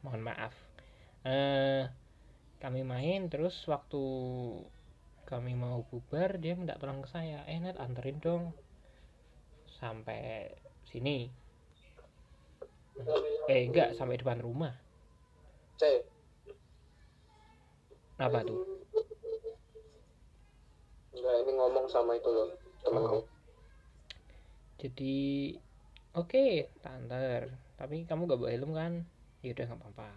Mohon 0.05 0.29
maaf. 0.29 0.53
Eh 1.25 1.89
kami 2.61 2.85
main 2.85 3.25
terus 3.25 3.57
waktu 3.65 3.97
kami 5.31 5.55
mau 5.55 5.87
bubar 5.87 6.35
dia 6.43 6.59
minta 6.59 6.75
tolong 6.75 6.99
ke 6.99 7.07
saya. 7.07 7.47
Eh 7.47 7.55
net 7.63 7.79
anterin 7.79 8.19
dong. 8.19 8.51
Sampai 9.79 10.51
sini. 10.83 11.31
Eh 13.47 13.71
enggak 13.71 13.95
sampai 13.95 14.19
depan 14.19 14.43
rumah. 14.43 14.75
C. 15.79 16.03
apa 18.19 18.43
tuh? 18.45 18.59
Enggak, 21.15 21.35
ini 21.41 21.51
ngomong 21.57 21.87
sama 21.87 22.19
itu 22.19 22.29
loh 22.29 22.53
temanku. 22.85 23.23
Oh. 23.23 23.25
jadi 24.83 25.15
oke 26.11 26.69
tak 26.83 26.91
antar. 26.91 27.55
Tapi 27.79 28.03
kamu 28.03 28.29
gak 28.29 28.39
bawa 28.43 28.51
helm 28.51 28.71
kan? 28.75 28.93
Ya 29.41 29.55
udah 29.55 29.65
nggak 29.65 29.79
apa-apa. 29.79 30.09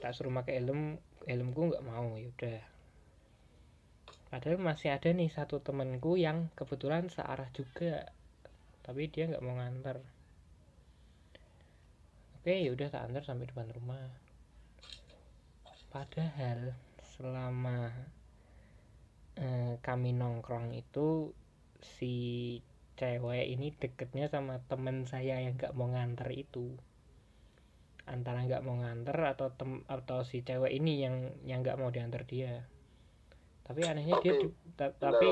Tak 0.00 0.16
suruh 0.16 0.32
pakai 0.34 0.58
helm 0.58 0.98
helmku 1.28 1.70
nggak 1.70 1.84
mau 1.86 2.18
ya 2.18 2.26
udah 2.26 2.71
padahal 4.32 4.56
masih 4.56 4.96
ada 4.96 5.12
nih 5.12 5.28
satu 5.28 5.60
temanku 5.60 6.16
yang 6.16 6.48
kebetulan 6.56 7.12
searah 7.12 7.52
juga 7.52 8.08
tapi 8.80 9.12
dia 9.12 9.28
nggak 9.28 9.44
mau 9.44 9.60
nganter. 9.60 10.00
Oke 12.40 12.64
ya 12.64 12.72
udah 12.72 12.88
tak 12.88 13.06
antar 13.06 13.22
sampai 13.22 13.46
depan 13.46 13.68
rumah. 13.76 14.08
Padahal 15.92 16.72
selama 17.14 17.92
eh, 19.36 19.76
kami 19.84 20.16
nongkrong 20.16 20.72
itu 20.72 21.30
si 21.78 22.16
cewek 22.96 23.46
ini 23.52 23.70
deketnya 23.76 24.32
sama 24.32 24.64
temen 24.64 25.04
saya 25.04 25.44
yang 25.44 25.60
nggak 25.60 25.76
mau 25.76 25.92
nganter 25.92 26.32
itu. 26.32 26.72
Antara 28.08 28.48
nggak 28.48 28.64
mau 28.64 28.80
nganter 28.80 29.14
atau 29.14 29.52
tem 29.54 29.84
atau 29.86 30.24
si 30.24 30.42
cewek 30.42 30.72
ini 30.72 31.04
yang 31.04 31.30
yang 31.44 31.62
nggak 31.62 31.78
mau 31.78 31.92
diantar 31.92 32.24
dia 32.26 32.66
tapi 33.62 33.80
anehnya 33.82 34.16
dia 34.20 34.32
Tapi- 34.32 34.42
di- 34.42 34.54
ta- 34.74 34.94
tapi 34.94 35.30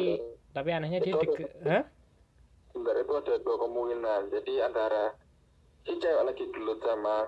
tapi 0.51 0.69
anehnya 0.71 1.01
dia 1.01 1.15
deket 1.15 1.51
Hah? 1.63 1.85
Bentar 2.71 2.95
itu 2.97 3.13
ada 3.19 3.35
dua 3.43 3.57
kemungkinan. 3.67 4.21
Jadi 4.31 4.53
antara 4.63 5.11
si 5.83 5.99
cewek 5.99 6.23
lagi 6.23 6.45
gelut 6.55 6.79
sama 6.81 7.27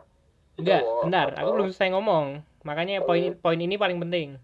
Enggak, 0.55 0.85
bentar, 1.03 1.29
aku 1.35 1.51
belum 1.51 1.69
selesai 1.73 1.91
ngomong. 1.97 2.27
Makanya 2.63 3.03
Oh, 3.03 3.09
poin 3.09 3.33
iya. 3.33 3.35
poin 3.35 3.59
ini 3.59 3.75
paling 3.75 3.99
penting. 3.99 4.37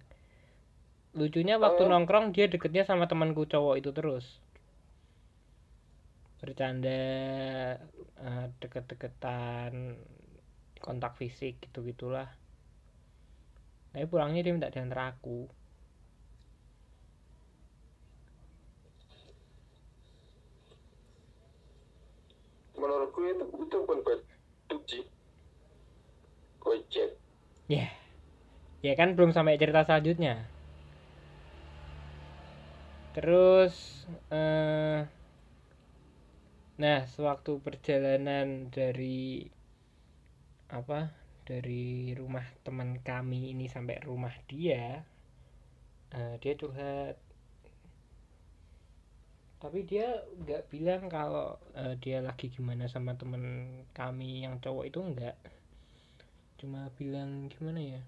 Lucunya 1.14 1.54
waktu 1.54 1.84
Oh. 1.84 1.90
nongkrong 1.92 2.32
dia 2.32 2.48
deketnya 2.48 2.82
sama 2.82 3.06
temanku 3.06 3.44
cowok 3.44 3.78
itu 3.78 3.90
terus. 3.92 4.26
Bercanda 6.38 6.98
eh, 8.18 8.46
deket-deketan 8.58 9.94
kontak 10.78 11.14
fisik 11.14 11.58
gitu-gitulah. 11.62 12.26
Tapi 13.90 14.04
pulangnya 14.06 14.42
dia 14.42 14.50
minta 14.50 14.70
diantar 14.70 15.14
aku. 15.14 15.46
Menurutku 22.78 23.20
itu 23.26 23.44
itu 23.44 23.76
bukan 23.84 23.98
badut 24.06 24.82
sih. 24.86 25.04
Gojek. 26.62 27.10
Ya. 27.68 27.90
Ya 28.80 28.94
kan 28.94 29.18
belum 29.18 29.34
sampai 29.34 29.58
cerita 29.58 29.82
selanjutnya. 29.82 30.46
Terus 33.18 34.06
eh 34.30 35.02
nah, 36.78 37.00
sewaktu 37.10 37.58
perjalanan 37.58 38.70
dari 38.70 39.50
apa? 40.70 41.10
Dari 41.42 42.14
rumah 42.14 42.44
teman 42.62 43.00
kami 43.02 43.56
ini 43.56 43.66
sampai 43.66 43.98
rumah 44.04 44.36
dia, 44.46 45.02
eh, 46.12 46.34
dia 46.38 46.54
curhat. 46.54 47.27
Tapi 49.58 49.82
dia 49.82 50.22
nggak 50.38 50.70
bilang 50.70 51.10
kalau 51.10 51.58
eh, 51.74 51.98
dia 51.98 52.22
lagi 52.22 52.46
gimana 52.46 52.86
sama 52.86 53.18
teman 53.18 53.66
kami 53.90 54.46
yang 54.46 54.62
cowok 54.62 54.84
itu 54.86 54.98
enggak 55.02 55.36
cuma 56.58 56.90
bilang 56.98 57.46
gimana 57.50 57.78
ya? 57.78 58.02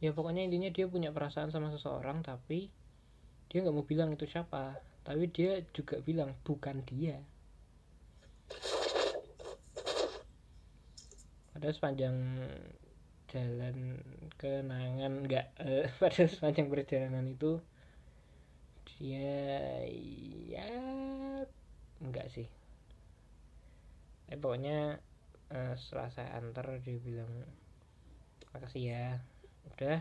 Ya 0.00 0.10
pokoknya 0.10 0.48
intinya 0.48 0.72
dia 0.72 0.88
punya 0.88 1.12
perasaan 1.12 1.52
sama 1.52 1.68
seseorang 1.72 2.24
tapi 2.24 2.72
dia 3.52 3.60
nggak 3.60 3.76
mau 3.76 3.84
bilang 3.84 4.16
itu 4.16 4.24
siapa. 4.24 4.80
Tapi 5.04 5.28
dia 5.28 5.60
juga 5.76 6.00
bilang 6.00 6.32
bukan 6.42 6.80
dia. 6.88 7.20
Pada 11.52 11.68
sepanjang 11.68 12.16
jalan 13.32 14.00
kenangan 14.36 15.12
nggak 15.24 15.46
eh, 15.64 15.88
pada 16.02 16.24
sepanjang 16.28 16.68
perjalanan 16.68 17.32
itu 17.32 17.60
dia 19.02 19.34
ya 20.54 20.66
enggak 22.02 22.26
sih. 22.34 22.46
Eh 24.32 24.38
pokoknya 24.42 24.78
eh, 25.56 25.74
setelah 25.80 26.08
saya 26.16 26.30
antar 26.40 26.66
dia 26.84 26.96
bilang 27.06 27.32
makasih 28.52 28.82
ya 28.92 29.04
udah. 29.72 29.98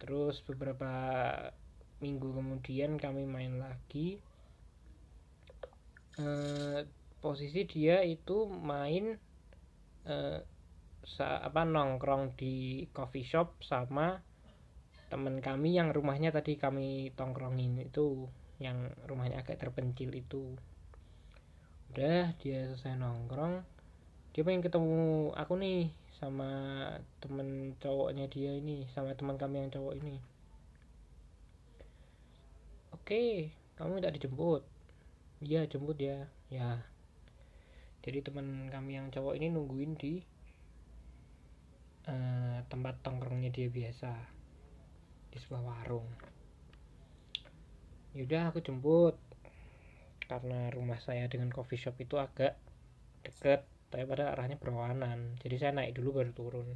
Terus 0.00 0.44
beberapa 0.44 0.90
minggu 2.04 2.28
kemudian 2.38 2.92
kami 3.00 3.22
main 3.24 3.54
lagi. 3.64 4.20
Eh, 6.18 6.80
posisi 7.20 7.60
dia 7.72 7.96
itu 8.14 8.48
main 8.48 9.04
sa- 11.14 11.40
apa 11.48 11.62
nongkrong 11.74 12.24
di 12.40 12.54
coffee 12.96 13.26
shop 13.30 13.48
sama 13.70 14.06
teman 15.06 15.38
kami 15.38 15.78
yang 15.78 15.94
rumahnya 15.94 16.34
tadi 16.34 16.58
kami 16.58 17.14
tongkrongin 17.14 17.78
itu 17.78 18.26
yang 18.58 18.90
rumahnya 19.06 19.44
agak 19.44 19.62
terpencil 19.62 20.10
itu. 20.10 20.58
Udah 21.94 22.34
dia 22.42 22.66
selesai 22.72 22.98
nongkrong 22.98 23.62
dia 24.36 24.44
pengen 24.44 24.60
ketemu 24.60 25.32
aku 25.32 25.56
nih 25.56 25.88
sama 26.20 26.50
temen 27.24 27.72
cowoknya 27.80 28.28
dia 28.28 28.52
ini 28.52 28.84
sama 28.92 29.16
teman 29.16 29.40
kami 29.40 29.64
yang 29.64 29.72
cowok 29.72 29.96
ini. 29.96 30.20
Oke 32.92 33.54
kamu 33.80 34.00
minta 34.00 34.12
dijemput? 34.12 34.66
Iya 35.40 35.64
jemput 35.70 35.96
ya. 35.96 36.28
Ya. 36.52 36.84
Jadi 38.04 38.22
teman 38.26 38.68
kami 38.68 39.00
yang 39.00 39.08
cowok 39.08 39.40
ini 39.40 39.48
nungguin 39.48 39.96
di 39.96 40.20
eh, 42.06 42.58
tempat 42.68 43.00
tongkrongnya 43.00 43.48
dia 43.48 43.72
biasa 43.72 44.35
di 45.36 45.40
sebuah 45.44 45.62
warung. 45.62 46.08
Yaudah 48.16 48.48
aku 48.48 48.64
jemput. 48.64 49.20
Karena 50.24 50.72
rumah 50.72 50.98
saya 50.98 51.28
dengan 51.28 51.52
coffee 51.52 51.78
shop 51.78 52.00
itu 52.00 52.16
agak 52.16 52.56
deket 53.22 53.68
tapi 53.92 54.02
pada 54.08 54.34
arahnya 54.34 54.58
berlawanan. 54.58 55.38
Jadi 55.38 55.54
saya 55.60 55.72
naik 55.76 55.94
dulu 55.94 56.18
baru 56.18 56.32
turun. 56.34 56.68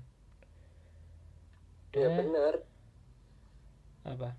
Ya 1.91 2.07
Udah, 2.07 2.11
benar 2.23 2.55
apa? 4.07 4.31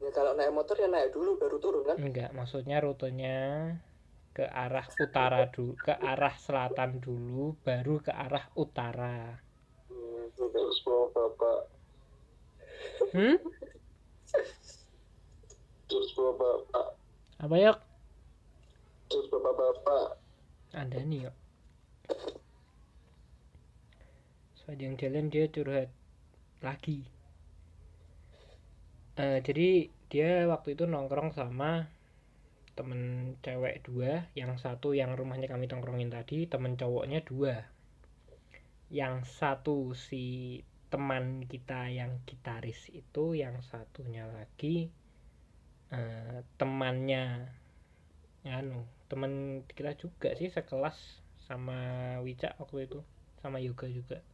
Ya 0.00 0.10
kalau 0.14 0.32
naik 0.32 0.52
motor 0.56 0.76
ya 0.80 0.88
naik 0.88 1.12
dulu 1.12 1.36
baru 1.36 1.56
turun 1.60 1.82
kan? 1.84 1.96
Enggak 2.00 2.30
maksudnya 2.32 2.80
rutenya 2.80 3.38
ke 4.32 4.44
arah 4.44 4.84
utara 5.00 5.48
dulu 5.48 5.72
ke 5.80 5.92
arah 5.96 6.36
selatan 6.36 7.00
dulu 7.00 7.56
baru 7.60 8.00
ke 8.00 8.12
arah 8.12 8.48
utara. 8.56 9.36
Hmm, 9.92 10.28
bapak, 11.12 11.75
hmm? 13.14 13.36
Terus 15.86 16.08
bapak, 16.18 16.56
apa 17.40 17.56
ya 17.56 17.72
terus 19.06 19.26
bapak 19.30 19.54
bapak. 19.54 20.18
ada 20.74 20.98
nih 21.06 21.30
yuk 21.30 21.36
sepanjang 24.66 24.98
jalan 24.98 25.30
dia 25.30 25.46
curhat 25.46 25.94
lagi. 26.58 27.06
Eh, 29.14 29.38
jadi 29.38 29.86
dia 30.10 30.50
waktu 30.50 30.74
itu 30.74 30.90
nongkrong 30.90 31.30
sama 31.38 31.86
temen 32.74 33.32
cewek 33.46 33.86
dua 33.86 34.26
yang 34.34 34.58
satu 34.58 34.90
yang 34.90 35.14
rumahnya 35.14 35.46
kami 35.46 35.70
tongkrongin 35.70 36.10
tadi 36.10 36.50
temen 36.50 36.74
cowoknya 36.74 37.22
dua. 37.22 37.62
Yang 38.90 39.30
satu 39.38 39.94
si 39.94 40.66
teman 40.96 41.44
kita 41.44 41.92
yang 41.92 42.24
gitaris 42.24 42.88
itu 42.88 43.36
yang 43.36 43.60
satunya 43.60 44.24
lagi 44.24 44.88
eh, 45.92 46.40
temannya 46.56 47.52
anu 48.48 48.88
teman 49.12 49.60
kita 49.68 49.92
juga 50.00 50.32
sih 50.32 50.48
sekelas 50.48 50.96
sama 51.44 51.76
Wicak 52.24 52.56
waktu 52.56 52.88
itu 52.88 53.04
sama 53.44 53.60
Yoga 53.60 53.92
juga. 53.92 54.24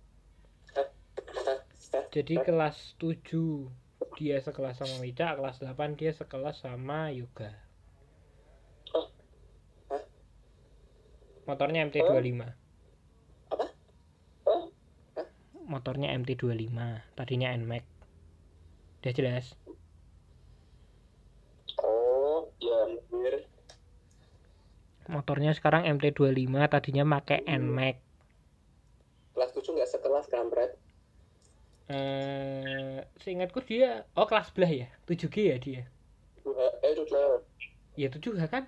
Jadi 2.14 2.38
kelas 2.46 2.94
7 3.02 3.66
dia 4.14 4.38
sekelas 4.38 4.78
sama 4.78 5.02
Wicak 5.02 5.42
kelas 5.42 5.58
8 5.66 5.98
dia 5.98 6.14
sekelas 6.14 6.62
sama 6.62 7.10
Yoga. 7.10 7.50
Motornya 11.42 11.82
MT25 11.90 12.38
Apa? 13.50 13.66
Hah? 14.46 14.62
Motornya 15.72 16.12
MT25 16.20 16.76
tadinya 17.16 17.48
NMAX 17.56 17.84
udah 19.00 19.12
jelas? 19.16 19.56
Oh, 21.80 22.52
ya. 22.60 22.92
Motornya 25.08 25.56
sekarang 25.56 25.88
MT25 25.88 26.52
tadinya 26.68 27.08
pakai 27.08 27.40
NMAX 27.48 28.12
kelas 29.32 29.50
7 29.56 29.74
nggak 29.74 29.90
sekelas 29.90 30.26
kampret. 30.28 30.70
Eh 31.90 33.02
seingatku 33.24 33.64
dia 33.64 34.04
oh 34.14 34.28
kelas 34.28 34.52
belah 34.54 34.70
ya? 34.70 34.88
7G 35.08 35.36
ya 35.50 35.56
dia? 35.58 35.82
Eh 36.84 36.90
itu 36.94 37.02
Nah, 37.10 37.40
ya 37.96 38.08
7H 38.12 38.44
kan? 38.46 38.64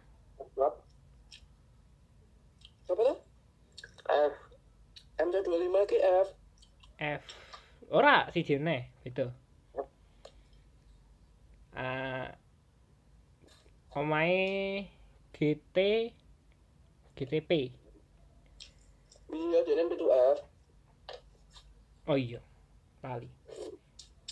Apa 2.91 3.01
tuh? 3.01 3.19
F. 4.05 4.35
MT25 5.15 5.77
GF 5.89 6.27
F 6.27 6.29
ora 7.91 8.29
si 8.33 8.41
jene 8.47 8.91
gitu. 9.05 9.29
Ah 11.75 12.35
omae 13.95 14.91
GT 15.35 15.77
GTP 17.15 17.51
iya 19.35 19.59
jadi 19.63 19.87
itu 19.87 20.07
F. 20.11 20.39
Oh 22.11 22.19
iya 22.19 22.43
lali 23.03 23.31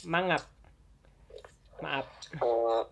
mangap. 0.03 0.43
Maaf 1.83 2.07
oh, 2.39 2.87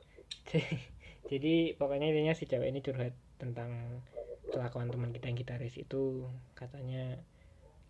jadi 1.30 1.78
pokoknya 1.78 2.10
intinya 2.10 2.34
si 2.34 2.50
cewek 2.50 2.74
ini 2.74 2.82
curhat 2.82 3.14
tentang 3.38 4.02
kelakuan 4.50 4.90
teman 4.90 5.14
kita 5.14 5.30
yang 5.30 5.38
gitaris 5.38 5.78
itu. 5.78 6.26
Katanya 6.58 7.22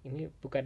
ini 0.00 0.32
bukan 0.40 0.64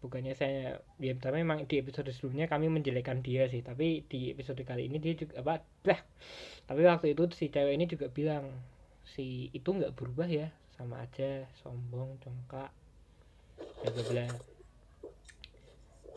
bukannya 0.00 0.32
saya 0.32 0.80
ya 0.96 1.12
tapi 1.20 1.44
memang 1.44 1.68
di 1.68 1.76
episode 1.76 2.08
sebelumnya 2.08 2.48
kami 2.48 2.72
menjelekkan 2.72 3.20
dia 3.20 3.44
sih. 3.52 3.60
Tapi 3.60 4.08
di 4.08 4.32
episode 4.32 4.64
kali 4.64 4.88
ini 4.88 4.96
dia 4.96 5.12
juga 5.12 5.44
apa 5.44 5.60
lah 5.84 6.00
tapi 6.64 6.80
waktu 6.88 7.12
itu 7.12 7.28
si 7.36 7.52
cewek 7.52 7.74
ini 7.76 7.84
juga 7.84 8.08
bilang 8.08 8.48
si 9.04 9.52
itu 9.52 9.68
nggak 9.68 9.92
berubah 9.92 10.24
ya 10.24 10.48
sama 10.78 11.04
aja 11.04 11.44
sombong 11.60 12.16
congkak. 12.24 12.72
Bla 13.84 13.90
bla 13.92 14.04
bla 14.08 14.26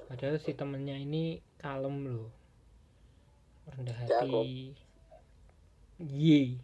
padahal 0.05 0.37
si 0.37 0.53
temennya 0.53 0.95
ini 1.01 1.41
kalem 1.57 2.05
loh 2.05 2.29
rendah 3.73 3.97
hati. 3.97 4.77
Ye 5.97 6.61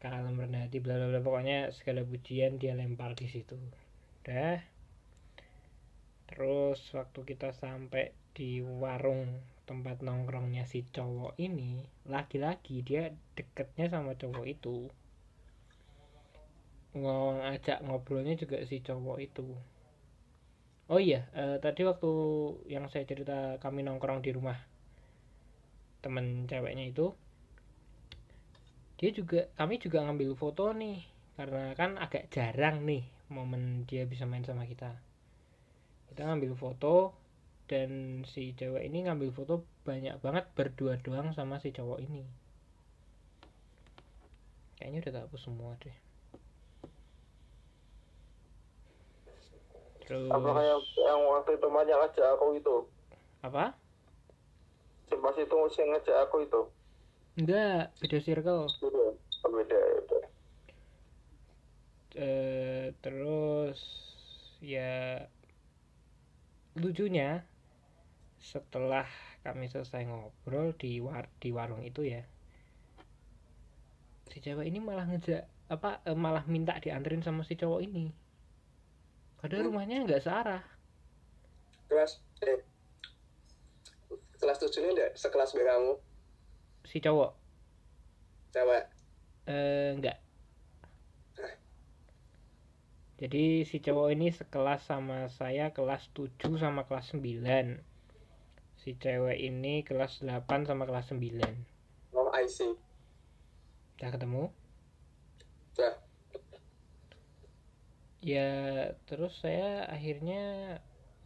kalem 0.00 0.40
rendah 0.40 0.66
hati 0.66 0.80
bla 0.80 0.96
bla 0.96 1.12
bla. 1.12 1.20
Pokoknya 1.20 1.70
segala 1.76 2.02
pujian 2.02 2.56
dia 2.56 2.72
lempar 2.72 3.12
di 3.14 3.28
situ 3.28 3.54
udah. 4.24 4.56
Terus 6.32 6.80
waktu 6.96 7.20
kita 7.28 7.52
sampai 7.52 8.16
di 8.32 8.64
warung 8.64 9.44
tempat 9.68 10.00
nongkrongnya 10.00 10.64
si 10.64 10.80
cowok 10.88 11.36
ini 11.36 11.84
lagi-lagi 12.08 12.80
dia 12.80 13.12
deketnya 13.36 13.92
sama 13.92 14.16
cowok 14.16 14.46
itu. 14.48 14.88
Ngajak 16.96 17.84
ngobrolnya 17.84 18.32
juga 18.40 18.64
si 18.64 18.80
cowok 18.80 19.18
itu. 19.20 19.52
Oh 20.88 20.96
iya 20.96 21.28
eh, 21.36 21.60
tadi 21.60 21.84
waktu 21.84 22.12
yang 22.72 22.88
saya 22.88 23.04
cerita 23.04 23.60
kami 23.60 23.84
nongkrong 23.84 24.24
di 24.24 24.32
rumah 24.32 24.56
temen 26.00 26.48
ceweknya 26.48 26.92
itu 26.92 27.12
dia 29.00 29.10
juga 29.12 29.48
kami 29.56 29.80
juga 29.80 30.04
ngambil 30.04 30.36
foto 30.36 30.72
nih 30.76 31.00
karena 31.40 31.72
kan 31.72 31.96
agak 31.96 32.28
jarang 32.28 32.84
nih 32.84 33.13
momen 33.32 33.88
dia 33.88 34.04
bisa 34.04 34.24
main 34.28 34.44
sama 34.44 34.64
kita 34.68 34.96
kita 36.12 36.20
ngambil 36.28 36.54
foto 36.54 37.16
dan 37.66 38.22
si 38.28 38.52
cewek 38.52 38.84
ini 38.84 39.08
ngambil 39.08 39.32
foto 39.32 39.64
banyak 39.88 40.20
banget 40.20 40.44
berdua 40.52 41.00
doang 41.00 41.32
sama 41.32 41.56
si 41.60 41.72
cowok 41.72 41.98
ini 42.04 42.24
kayaknya 44.76 45.00
udah 45.00 45.12
tak 45.16 45.22
hapus 45.28 45.42
semua 45.48 45.72
deh 45.80 45.96
terus 50.04 50.28
Apakah 50.28 50.60
yang, 50.60 50.82
yang 51.00 51.20
waktu 51.32 51.56
itu 51.56 51.66
banyak 51.72 51.96
ngajak 51.96 52.26
aku 52.36 52.60
itu? 52.60 52.76
apa 53.40 53.72
Si 55.08 55.16
pas 55.16 55.36
itu 55.36 55.56
ngajak 55.56 56.16
aku 56.28 56.44
itu. 56.44 56.60
enggak 57.40 57.90
beda 58.00 58.18
circle 58.20 58.68
Beda. 58.80 59.04
Oh, 59.44 59.50
beda, 59.52 59.76
beda. 59.76 60.18
Eh, 62.14 62.94
terus 63.02 63.78
ya 64.62 65.26
lucunya 66.74 67.42
setelah 68.40 69.06
kami 69.46 69.70
selesai 69.70 70.08
ngobrol 70.08 70.74
di 70.74 70.98
war 70.98 71.28
di 71.38 71.54
warung 71.54 71.84
itu 71.84 72.06
ya 72.06 72.22
si 74.34 74.42
cewek 74.42 74.66
ini 74.66 74.82
malah 74.82 75.06
ngejak 75.06 75.46
apa 75.70 76.02
eh, 76.04 76.16
malah 76.16 76.42
minta 76.50 76.76
dianterin 76.82 77.22
sama 77.22 77.46
si 77.46 77.56
cowok 77.56 77.80
ini. 77.86 78.10
Padahal 79.38 79.70
rumahnya 79.70 80.04
nggak 80.04 80.24
searah. 80.24 80.62
Kelas 81.86 82.18
eh, 82.44 82.60
kelas 84.42 84.58
tujuh 84.60 84.80
ini 84.82 84.90
enggak 84.98 85.12
sekelas 85.14 85.54
B 85.54 85.62
kamu? 85.62 85.92
Si 86.84 86.98
cowok? 86.98 87.30
Cewek. 88.52 88.84
Eh, 89.46 89.94
enggak 89.96 90.23
jadi 93.14 93.62
si 93.62 93.78
cowok 93.78 94.10
ini 94.10 94.34
sekelas 94.34 94.90
sama 94.90 95.30
saya 95.30 95.70
kelas 95.70 96.10
7 96.18 96.34
sama 96.58 96.82
kelas 96.82 97.14
9 97.14 97.22
si 98.74 98.90
cewek 98.98 99.38
ini 99.38 99.86
kelas 99.86 100.26
8 100.26 100.66
sama 100.66 100.82
kelas 100.82 101.14
9 101.14 102.18
oh 102.18 102.28
I 102.34 102.50
see. 102.50 102.74
Udah 103.98 104.10
ketemu? 104.10 104.44
Udah. 105.74 105.94
ya 108.24 108.48
terus 109.04 109.36
saya 109.44 109.84
akhirnya 109.84 110.42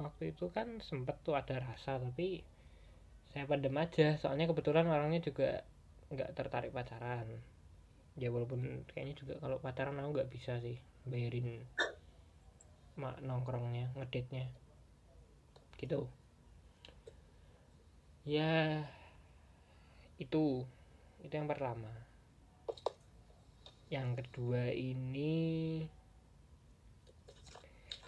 waktu 0.02 0.34
itu 0.34 0.50
kan 0.50 0.82
sempet 0.82 1.14
tuh 1.22 1.38
ada 1.38 1.62
rasa 1.62 1.96
tapi 1.96 2.44
saya 3.32 3.48
padam 3.48 3.76
aja. 3.80 4.20
Soalnya 4.20 4.44
kebetulan 4.50 4.84
orangnya 4.84 5.24
juga 5.24 5.64
nggak 6.12 6.36
tertarik 6.36 6.74
pacaran. 6.74 7.28
Ya 8.18 8.28
walaupun 8.28 8.84
kayaknya 8.90 9.14
juga 9.14 9.34
kalau 9.40 9.56
pacaran 9.62 9.96
aku 9.96 10.10
nggak 10.20 10.32
bisa 10.32 10.58
sih 10.60 10.76
bayarin 11.08 11.64
mak 12.98 13.18
nongkrongnya 13.22 13.90
ngedate-nya 13.94 14.46
gitu. 15.78 16.10
Ya 18.26 18.84
itu 20.18 20.66
itu 21.22 21.34
yang 21.34 21.48
pertama. 21.48 21.90
Yang 23.88 24.08
kedua 24.20 24.68
ini 24.74 25.86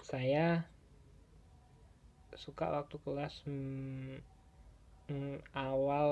saya 0.05 0.67
suka 2.35 2.67
waktu 2.73 2.97
kelas 3.05 3.47
hmm, 3.47 4.19
awal 5.55 6.09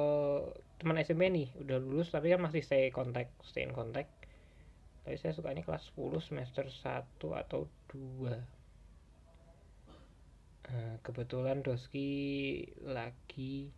teman 0.78 1.02
SMP 1.02 1.26
nih 1.30 1.48
udah 1.58 1.78
lulus 1.82 2.14
tapi 2.14 2.30
kan 2.30 2.38
masih 2.38 2.62
stay 2.62 2.94
kontak 2.94 3.30
stay 3.42 3.66
in 3.66 3.74
kontak 3.74 4.06
tapi 5.08 5.16
saya 5.16 5.32
sukanya 5.32 5.64
kelas 5.64 5.88
10 5.96 6.20
semester 6.20 6.68
1 6.68 7.16
atau 7.32 7.64
2 7.88 8.58
Eh, 10.68 10.96
kebetulan 11.00 11.64
Doski 11.64 12.60
lagi 12.84 13.72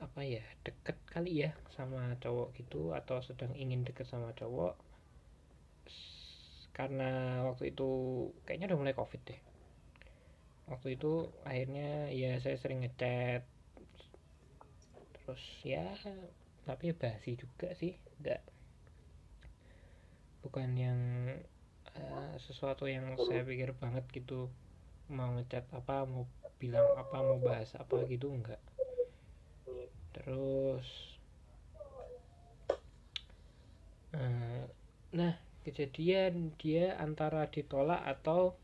apa 0.00 0.24
ya 0.24 0.40
deket 0.64 0.96
kali 1.04 1.44
ya 1.44 1.52
sama 1.76 2.16
cowok 2.24 2.56
gitu 2.56 2.96
atau 2.96 3.20
sedang 3.20 3.52
ingin 3.52 3.84
deket 3.84 4.08
sama 4.08 4.32
cowok. 4.32 4.80
Karena 6.72 7.44
waktu 7.44 7.76
itu 7.76 7.90
kayaknya 8.48 8.72
udah 8.72 8.80
mulai 8.80 8.96
covid 8.96 9.20
deh. 9.28 9.40
Waktu 10.72 10.96
itu 10.96 11.28
akhirnya 11.44 12.08
ya 12.08 12.40
saya 12.40 12.56
sering 12.56 12.80
ngechat. 12.80 13.44
Terus 15.20 15.44
ya 15.68 15.84
tapi 16.64 16.88
ya 16.88 16.94
basi 16.96 17.36
juga 17.36 17.76
sih 17.76 17.92
enggak 18.16 18.51
bukan 20.42 20.68
yang 20.74 20.98
eh, 21.94 22.34
sesuatu 22.42 22.90
yang 22.90 23.14
saya 23.16 23.46
pikir 23.46 23.72
banget 23.78 24.04
gitu. 24.10 24.50
Mau 25.08 25.34
ngechat 25.38 25.66
apa 25.70 26.04
mau 26.04 26.26
bilang 26.58 26.86
apa 26.98 27.18
mau 27.22 27.38
bahas 27.38 27.70
apa 27.78 28.02
gitu 28.10 28.30
enggak. 28.34 28.60
Terus 30.12 30.86
eh, 34.12 34.66
nah 35.14 35.34
kejadian 35.62 36.58
dia 36.58 36.98
antara 36.98 37.46
ditolak 37.46 38.02
atau 38.02 38.58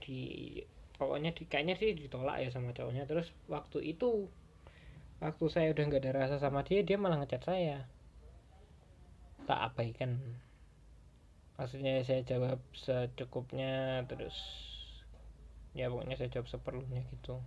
di 0.00 0.56
pokoknya 0.96 1.36
di, 1.36 1.44
kayaknya 1.46 1.76
sih 1.76 1.92
ditolak 1.92 2.40
ya 2.40 2.48
sama 2.48 2.72
cowoknya. 2.72 3.04
Terus 3.04 3.28
waktu 3.46 3.92
itu 3.92 4.26
waktu 5.20 5.44
saya 5.50 5.74
udah 5.74 5.84
nggak 5.84 6.02
ada 6.06 6.12
rasa 6.14 6.36
sama 6.40 6.64
dia 6.64 6.80
dia 6.80 6.96
malah 6.96 7.20
ngechat 7.20 7.44
saya. 7.44 7.84
Tak 9.44 9.72
abaikan 9.72 10.20
maksudnya 11.58 12.06
saya 12.06 12.22
jawab 12.22 12.62
secukupnya 12.70 14.06
terus 14.06 14.38
ya 15.74 15.90
pokoknya 15.90 16.14
saya 16.14 16.30
jawab 16.30 16.46
seperlunya 16.46 17.02
gitu. 17.10 17.42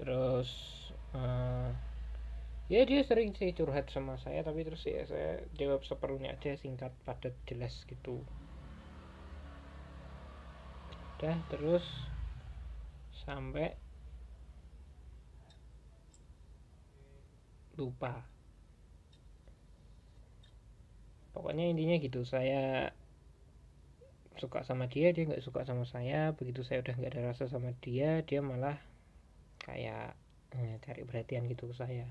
Terus 0.00 0.50
eh, 1.12 1.70
ya 2.72 2.82
dia 2.88 3.04
sering 3.04 3.36
sih 3.36 3.52
curhat 3.52 3.92
sama 3.92 4.16
saya 4.16 4.40
tapi 4.40 4.64
terus 4.64 4.82
ya 4.88 5.04
saya 5.04 5.44
jawab 5.60 5.84
seperlunya 5.84 6.32
aja 6.32 6.56
singkat 6.56 6.96
padat 7.04 7.36
jelas 7.44 7.84
gitu. 7.84 8.24
Udah 11.20 11.36
terus 11.52 11.84
sampai 13.28 13.76
lupa 17.76 18.35
pokoknya 21.36 21.68
intinya 21.68 22.00
gitu 22.00 22.24
saya 22.24 22.96
suka 24.40 24.64
sama 24.64 24.88
dia 24.88 25.12
dia 25.12 25.28
nggak 25.28 25.44
suka 25.44 25.68
sama 25.68 25.84
saya. 25.84 26.32
Begitu 26.32 26.64
saya 26.64 26.80
udah 26.80 26.94
nggak 26.96 27.12
ada 27.12 27.22
rasa 27.32 27.44
sama 27.52 27.76
dia 27.84 28.24
dia 28.24 28.40
malah 28.40 28.80
kayak 29.60 30.16
eh, 30.56 30.80
cari 30.80 31.04
perhatian 31.04 31.44
gitu 31.52 31.68
ke 31.68 31.76
saya. 31.76 32.08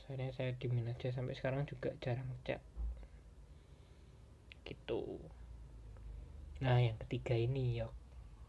Soalnya 0.00 0.32
saya 0.32 0.56
dimin 0.56 0.88
aja 0.88 1.12
sampai 1.12 1.36
sekarang 1.36 1.68
juga 1.68 1.92
jarang 2.00 2.28
chat 2.48 2.64
gitu. 4.70 5.18
Nah, 6.62 6.78
yang 6.78 6.94
ketiga 7.06 7.34
ini, 7.34 7.80
yok. 7.82 7.90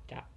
Cak. 0.06 0.28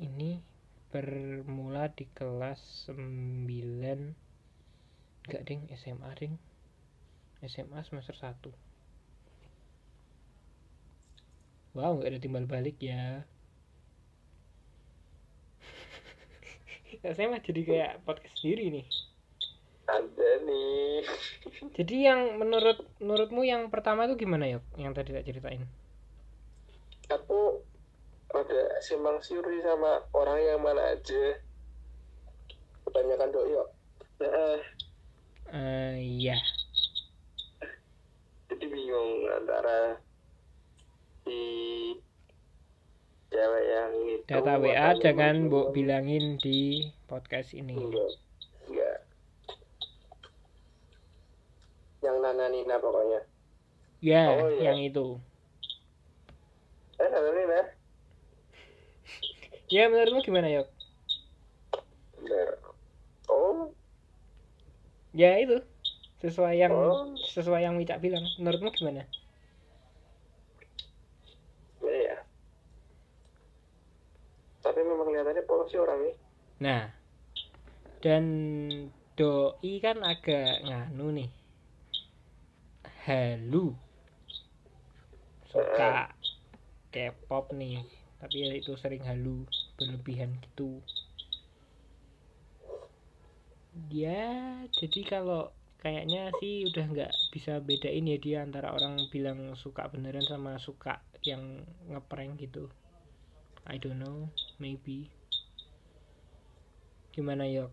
Ini 0.00 0.40
bermula 0.88 1.92
di 1.92 2.08
kelas 2.14 2.88
9 2.88 4.14
enggak 5.26 5.42
ding? 5.44 5.66
SMA 5.74 6.10
ding 6.14 6.38
SMA 7.44 7.84
semester 7.84 8.16
1 8.16 8.66
wow 11.76 11.92
nggak 11.92 12.08
ada 12.08 12.20
timbal 12.24 12.48
balik 12.48 12.80
ya. 12.80 13.28
SMA 17.14 17.44
jadi 17.44 17.60
kayak 17.68 17.92
podcast 18.08 18.40
sendiri 18.40 18.72
nih. 18.72 18.86
Ada 19.86 20.30
nih. 20.48 21.04
Jadi 21.76 21.96
yang 22.08 22.40
menurut 22.40 22.80
menurutmu 22.98 23.44
yang 23.44 23.68
pertama 23.68 24.08
itu 24.08 24.16
gimana 24.16 24.48
yuk 24.48 24.64
yang 24.80 24.96
tadi 24.96 25.12
tak 25.12 25.28
ceritain. 25.28 25.68
Aku 27.12 27.60
ada 28.32 28.80
simpang 28.82 29.20
siur 29.20 29.44
sih 29.44 29.62
sama 29.62 30.00
orang 30.16 30.40
yang 30.40 30.58
mana 30.64 30.96
aja. 30.96 31.38
Kebanyakan 32.88 33.30
Heeh. 34.16 34.58
Eh 35.52 35.96
iya 36.24 36.40
jadi 38.56 38.72
bingung 38.72 39.28
antara 39.36 40.00
si 41.28 41.40
cewek 43.28 43.64
yang 43.68 43.92
itu 44.08 44.24
data 44.24 44.56
WA 44.56 44.96
jangan 44.96 45.52
bu 45.52 45.76
bilangin 45.76 46.40
di 46.40 46.88
podcast 47.04 47.52
ini. 47.52 47.76
Enggak 47.76 48.10
enggak. 48.72 48.98
Yang 52.00 52.16
Nana 52.24 52.46
Nina 52.48 52.76
pokoknya. 52.80 53.20
Ya 54.00 54.24
Oh, 54.32 54.48
iya. 54.48 54.72
yang 54.72 54.80
itu. 54.80 55.20
Eh 56.96 57.08
Nana 57.12 57.30
Nina? 57.36 57.60
Ya 59.68 59.90
menurutmu 59.92 60.24
gimana 60.24 60.48
yuk 60.48 60.68
oh. 63.28 63.70
Ya 65.16 65.40
itu 65.40 65.62
sesuai 66.26 66.54
yang 66.58 66.74
Oh. 66.74 67.14
sesuai 67.30 67.62
yang 67.62 67.78
Wicak 67.78 68.02
bilang. 68.02 68.26
Menurutmu 68.42 68.74
gimana? 68.74 69.06
Ya 71.80 71.94
ya 71.94 72.16
tapi 74.66 74.82
memang 74.82 75.06
kelihatannya 75.06 75.46
polos 75.46 75.70
sih 75.70 75.78
orangnya 75.78 76.12
nah. 76.58 76.84
Dan 77.96 78.24
doi 79.16 79.80
kan 79.82 79.98
agak 80.04 80.62
nganu 80.62 81.10
nih. 81.16 81.30
Halu. 83.08 83.72
Suka 85.48 86.12
K-pop 86.92 87.50
nih. 87.56 87.82
Tapi 88.20 88.36
ya 88.36 88.52
itu 88.54 88.76
sering 88.78 89.02
halu 89.08 89.48
berlebihan 89.80 90.38
gitu. 90.44 90.84
Ya 93.90 94.60
jadi 94.70 95.00
kalau 95.08 95.55
kayaknya 95.86 96.34
sih 96.42 96.66
udah 96.66 96.84
nggak 96.90 97.12
bisa 97.30 97.62
bedain 97.62 98.10
ya 98.10 98.18
dia 98.18 98.42
antara 98.42 98.74
orang 98.74 99.06
bilang 99.06 99.54
suka 99.54 99.86
beneran 99.86 100.26
sama 100.26 100.58
suka 100.58 100.98
yang 101.22 101.62
ngeprank 101.86 102.42
gitu. 102.42 102.66
I 103.70 103.78
don't 103.78 104.02
know 104.02 104.26
maybe. 104.58 105.14
Gimana 107.14 107.46
yok? 107.46 107.70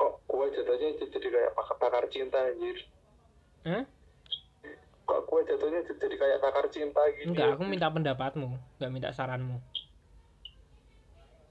Kok 0.00 0.24
gue 0.32 0.46
jatuhnya 0.56 0.88
jadi 0.96 1.28
kayak 1.28 1.52
pakar, 1.52 2.04
cinta 2.08 2.40
anjir? 2.40 2.80
Hah? 3.68 3.84
kok 5.06 5.22
gue 5.22 5.40
jatuhnya 5.46 5.80
jadi 5.86 6.16
kayak 6.18 6.38
pakar 6.40 6.66
cinta 6.72 6.98
gitu? 7.14 7.30
Enggak 7.30 7.54
aku 7.54 7.62
minta 7.68 7.86
pendapatmu 7.92 8.58
nggak 8.80 8.90
minta 8.90 9.10
saranmu 9.14 9.62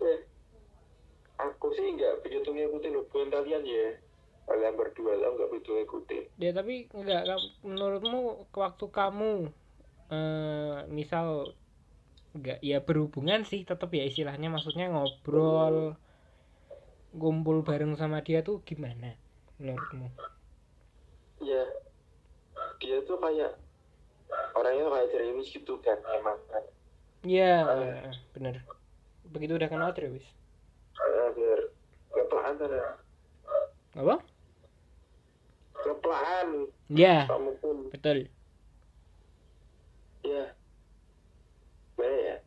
Eh, 0.04 0.20
aku 1.65 1.73
sih 1.82 1.88
nggak 1.97 2.13
begitu 2.21 2.47
ngikutin 2.54 2.93
hubungan 3.01 3.30
kalian 3.34 3.63
ya. 3.65 3.86
Kalian 4.45 4.73
berdua 4.78 5.12
tau 5.17 5.32
nggak 5.34 5.49
begitu 5.49 5.69
ngikutin? 5.73 6.23
Ya 6.43 6.49
tapi 6.58 6.73
enggak 6.97 7.21
kam- 7.30 7.54
menurutmu 7.69 8.17
waktu 8.63 8.86
kamu 8.97 9.25
eh 10.13 10.75
misal 10.99 11.28
enggak 12.36 12.58
ya 12.69 12.78
berhubungan 12.88 13.41
sih 13.49 13.62
tetap 13.69 13.89
ya 13.97 14.04
istilahnya 14.10 14.47
maksudnya 14.54 14.86
ngobrol 14.93 15.75
kumpul 17.21 17.58
bareng 17.67 17.93
sama 18.01 18.17
dia 18.28 18.39
tuh 18.47 18.56
gimana 18.67 19.08
menurutmu? 19.60 20.06
Ya 21.41 21.63
dia 22.82 22.97
tuh 23.08 23.17
kayak 23.23 23.51
orangnya 24.58 24.86
kayak 24.93 25.10
serius 25.13 25.47
gitu 25.56 25.73
kan 25.86 25.99
emang 26.17 26.39
kan? 26.51 26.63
Iya, 27.28 27.43
bener. 28.36 28.56
Begitu 29.34 29.54
udah 29.60 29.69
kenal 29.73 29.91
terus. 29.97 30.23
Biar 31.36 31.60
kepelaan 32.16 32.56
sana 32.60 32.80
Apa? 33.96 34.16
Iya, 36.90 37.28
kamu 37.28 37.52
pun 37.62 37.78
betul. 37.92 38.18
ya 40.26 40.44
baik 41.98 42.22
ya 42.28 42.38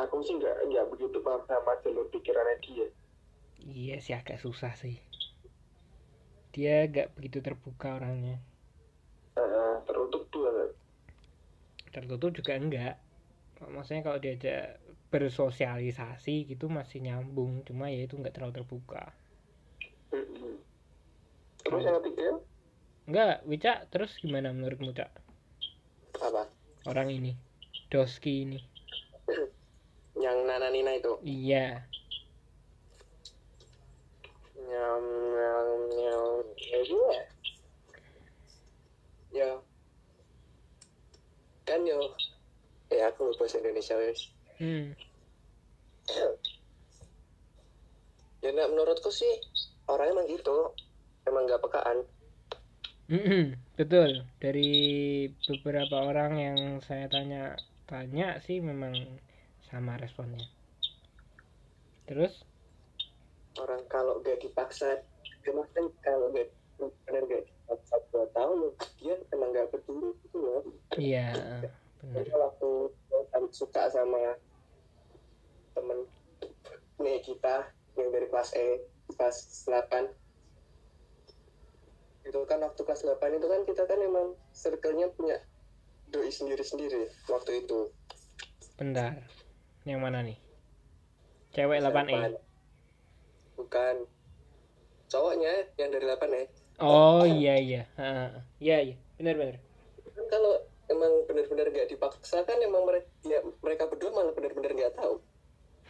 aku 0.00 0.16
sih 0.24 0.34
nggak 0.38 0.56
nggak 0.70 0.86
begitu 0.92 1.18
paham 1.24 1.42
sama 1.48 1.72
jalur 1.84 2.06
pikirannya 2.12 2.56
dia 2.64 2.86
Iya 3.60 3.96
sih 4.04 4.14
agak 4.20 4.38
susah 4.44 4.72
sih. 4.82 4.96
Dia 6.54 6.76
gak 6.90 7.14
begitu 7.14 7.38
terbuka 7.46 7.88
orangnya. 7.98 8.36
Eh, 9.38 9.74
tertutup 9.86 10.22
tuh 10.32 10.42
Tertutup 11.94 12.30
juga 12.34 12.52
enggak. 12.56 12.94
Maksudnya 13.60 14.02
kalau 14.06 14.18
diajak 14.18 14.79
bersosialisasi 15.10 16.46
gitu 16.46 16.70
masih 16.70 17.02
nyambung, 17.02 17.66
cuma 17.66 17.90
ya 17.90 18.06
itu 18.06 18.14
nggak 18.14 18.34
terlalu 18.34 18.62
terbuka. 18.62 19.10
Terus 21.66 21.82
yang 21.82 21.98
ketiga? 22.02 22.28
Enggak, 23.10 23.36
Wica 23.44 23.72
terus 23.90 24.14
gimana 24.22 24.54
menurutmu 24.54 24.94
Cak? 24.94 25.10
apa? 26.20 26.46
Orang 26.86 27.10
ini, 27.10 27.34
Doski 27.90 28.46
ini. 28.46 28.60
yang 30.20 30.46
Nana 30.46 30.68
Nina 30.68 30.94
itu? 31.00 31.16
Iya, 31.24 31.80
nyam 34.70 35.04
nyam 35.34 35.68
nyam 35.96 36.44
ya 36.56 37.22
ya. 39.30 39.50
Kan 41.66 41.80
yo. 41.86 41.98
Ya 42.90 43.06
aku 43.14 43.30
bahasa 43.38 43.62
Indonesia 43.62 43.94
wes 43.94 44.34
hmm. 44.60 44.86
ya 48.40 48.50
nah, 48.52 48.66
menurutku 48.68 49.10
sih 49.10 49.40
orangnya 49.88 50.22
emang 50.22 50.26
gitu 50.30 50.58
emang 51.26 51.42
nggak 51.48 51.64
pekaan 51.64 51.98
Mm-mm, 53.10 53.58
betul. 53.74 54.22
Dari 54.38 54.70
beberapa 55.42 55.98
orang 55.98 56.38
yang 56.38 56.58
saya 56.78 57.10
tanya 57.10 57.58
tanya 57.90 58.38
sih 58.38 58.62
memang 58.62 58.94
sama 59.66 59.98
responnya. 59.98 60.46
Terus? 62.06 62.46
orang 63.58 63.82
kalau 63.90 64.22
gak 64.22 64.38
dipaksa 64.38 65.02
maksudnya 65.42 65.90
kalau 66.04 66.30
gak 66.30 66.48
benar 66.78 67.22
gak 67.26 67.44
dipaksa 67.44 67.94
dua 68.14 68.26
tahun 68.32 68.58
dia 69.02 69.16
emang 69.34 69.50
gak 69.52 69.68
peduli 69.74 70.14
gitu 70.26 70.38
loh 70.38 70.62
Iya, 70.98 71.30
benar. 72.02 72.26
Waktu 72.34 72.70
aku 73.30 73.46
suka 73.54 73.86
sama 73.94 74.34
kita 77.18 77.66
yang 77.98 78.08
dari 78.14 78.30
kelas 78.30 78.54
E 78.54 78.86
kelas 79.10 79.36
8 79.66 80.06
itu 82.22 82.40
kan 82.46 82.62
waktu 82.62 82.80
kelas 82.80 83.02
8 83.02 83.18
itu 83.34 83.46
kan 83.48 83.60
kita 83.66 83.82
kan 83.84 83.98
emang 83.98 84.26
circle-nya 84.52 85.10
punya 85.10 85.36
doi 86.08 86.30
sendiri-sendiri 86.30 87.10
waktu 87.26 87.66
itu 87.66 87.90
Bentar. 88.76 89.12
Yang 89.84 90.00
mana 90.00 90.24
nih? 90.24 90.38
Cewek 91.52 91.84
8E. 91.84 92.32
bukan 93.52 94.08
cowoknya 95.06 95.52
yang 95.76 95.90
dari 95.90 96.06
8E 96.06 96.42
Oh 96.80 97.28
iya 97.28 97.60
iya. 97.60 97.82
Ha, 98.00 98.40
Iya 98.56 98.78
iya. 98.80 98.96
Benar 99.20 99.36
benar. 99.36 99.56
kan 100.16 100.24
kalau 100.32 100.54
emang 100.88 101.12
benar-benar 101.28 101.68
gak 101.68 101.88
dipaksa 101.88 102.40
kan 102.42 102.56
emang 102.58 102.88
mereka 102.88 103.08
ya, 103.22 103.40
mereka 103.60 103.84
berdua 103.86 104.10
malah 104.10 104.32
benar-benar 104.32 104.72
gak 104.72 104.96
tahu 104.96 105.20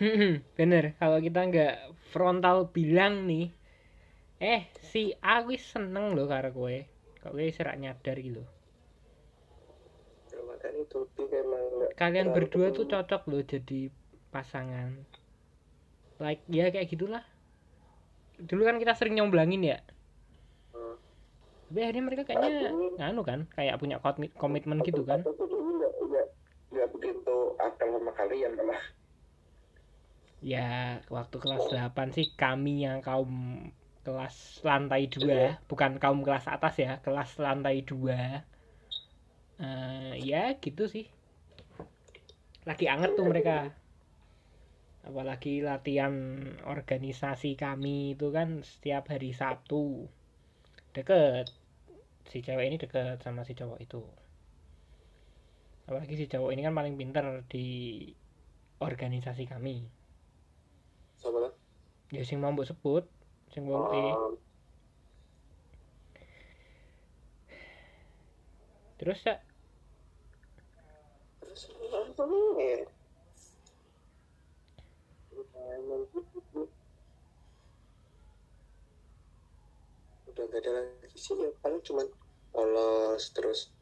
Hmm, 0.01 0.41
bener. 0.57 0.97
Kalau 0.97 1.19
kita 1.21 1.41
nggak 1.45 1.75
frontal 2.09 2.73
bilang 2.73 3.29
nih, 3.29 3.53
eh 4.41 4.65
si 4.81 5.13
A 5.21 5.45
wis 5.45 5.61
seneng 5.61 6.17
loh 6.17 6.25
karo 6.25 6.49
kowe. 6.57 6.79
Kok 7.21 7.33
kowe 7.37 7.47
serak 7.53 7.77
nyadar 7.77 8.17
gitu. 8.17 8.41
Ya, 10.33 11.89
Kalian 12.01 12.33
berdua 12.33 12.73
tuh 12.73 12.89
cocok 12.89 13.23
loh 13.29 13.43
jadi 13.45 13.93
pasangan. 14.33 14.97
Like 16.17 16.41
ya 16.49 16.73
kayak 16.73 16.89
gitulah. 16.89 17.25
Dulu 18.41 18.63
kan 18.65 18.77
kita 18.81 18.97
sering 18.97 19.21
nyomblangin 19.21 19.63
ya. 19.69 19.79
Hmm. 20.73 20.97
tapi 21.71 21.87
akhirnya 21.87 22.03
mereka 22.03 22.23
kayaknya 22.27 22.75
nganu 22.99 23.23
kan 23.23 23.41
kayak 23.55 23.79
punya 23.79 24.03
komi- 24.03 24.35
komitmen 24.35 24.83
gitu 24.83 25.07
kan 25.07 25.23
aku 25.23 25.45
nggak 26.71 26.89
begitu 26.95 27.37
akal 27.63 27.89
sama 27.95 28.13
kalian 28.19 28.55
malah 28.59 28.83
ya 30.41 31.01
waktu 31.13 31.37
kelas 31.37 31.69
8 31.69 32.17
sih 32.17 32.33
kami 32.37 32.89
yang 32.89 33.05
kaum 33.05 33.65
kelas 34.01 34.65
lantai 34.65 35.13
2 35.13 35.69
bukan 35.69 36.01
kaum 36.01 36.25
kelas 36.25 36.49
atas 36.49 36.81
ya 36.81 36.99
kelas 37.05 37.37
lantai 37.37 37.85
2 37.85 38.51
Eh, 39.61 40.13
ya 40.25 40.57
gitu 40.57 40.89
sih. 40.89 41.05
Lagi 42.65 42.89
anget 42.89 43.13
tuh 43.13 43.29
mereka. 43.29 43.77
Apalagi 45.05 45.61
latihan 45.61 46.13
organisasi 46.65 47.61
kami 47.61 48.17
itu 48.17 48.33
kan 48.33 48.65
setiap 48.65 49.13
hari 49.13 49.37
Sabtu. 49.37 50.09
Deket. 50.97 51.53
Si 52.25 52.41
cewek 52.41 52.73
ini 52.73 52.77
deket 52.81 53.21
sama 53.21 53.45
si 53.45 53.53
cowok 53.53 53.79
itu. 53.85 54.01
Apalagi 55.85 56.15
si 56.17 56.25
cowok 56.25 56.57
ini 56.57 56.65
kan 56.65 56.73
paling 56.73 56.97
pinter 56.97 57.45
di 57.45 57.69
organisasi 58.81 59.45
kami 59.45 60.00
Lah. 61.21 61.53
ya 62.11 62.25
sing 62.25 62.41
mau 62.41 62.57
sebut 62.65 63.05
sing 63.53 63.69
eh 63.69 63.75
Oh, 63.77 64.33
terus 68.97 69.21
ya 69.25 69.37
terus 71.41 71.73
apa 71.73 72.23
nih 72.25 72.47
ya? 72.61 72.81
Udah 80.31 80.45
gak 80.47 80.61
ada 80.63 80.71
lagi 80.79 81.17
sih 81.17 81.35
ya. 81.37 81.51
Paling 81.65 81.83
cuman 81.85 82.07
polos 82.53 83.33
terus 83.33 83.73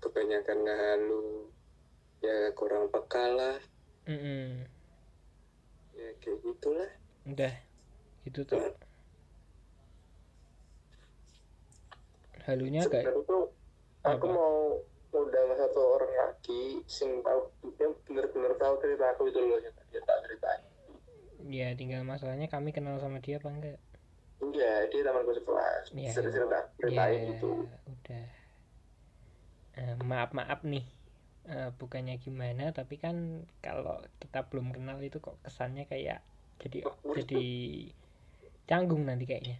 kebanyakan 0.00 0.64
ngehalu. 0.64 1.52
Ya 2.24 2.50
kurang 2.56 2.88
peka 2.88 3.24
lah. 3.28 3.58
Mm 4.08 4.66
ya 4.66 4.71
kayak 6.22 6.38
gitulah. 6.40 6.90
Udah 7.26 7.54
itu 8.22 8.40
tuh. 8.46 8.62
Halunya 12.46 12.82
kayak 12.86 13.10
tuh 13.26 13.50
aku 14.02 14.26
Apa? 14.26 14.34
mau 14.34 14.54
undang 15.12 15.52
satu 15.54 15.80
orang 15.98 16.12
lagi 16.16 16.80
sing 16.88 17.20
tahu 17.20 17.50
dia 17.76 17.86
bener-bener 18.08 18.52
tahu 18.56 18.74
cerita 18.80 19.04
aku 19.14 19.28
itu 19.28 19.38
loh 19.38 19.58
yang 19.60 19.74
dia 19.90 20.00
tak 20.02 20.18
ceritain. 20.26 20.62
Ya 21.46 21.68
tinggal 21.74 22.02
masalahnya 22.06 22.46
kami 22.46 22.70
kenal 22.70 22.98
sama 23.02 23.18
dia 23.18 23.38
apa 23.42 23.50
enggak? 23.50 23.78
Enggak 24.42 24.90
dia 24.90 25.02
temanku 25.06 25.34
sekelas. 25.36 25.84
Ya 25.94 26.10
cerita 26.10 26.38
cerita 26.38 26.58
ya 26.58 26.62
ceritain 26.78 27.22
itu 27.36 27.50
udah. 27.66 28.26
Eh, 29.72 29.94
maaf 30.04 30.30
maaf 30.36 30.60
nih 30.66 30.84
Eh, 31.42 31.74
bukannya 31.74 32.22
gimana 32.22 32.70
tapi 32.70 33.02
kan 33.02 33.42
kalau 33.58 33.98
kita 34.22 34.46
belum 34.46 34.70
kenal 34.70 35.02
itu 35.02 35.18
kok 35.18 35.42
kesannya 35.42 35.90
kayak 35.90 36.22
jadi 36.62 36.86
jadi 37.18 37.44
canggung 38.70 39.02
nanti 39.02 39.26
kayaknya. 39.26 39.58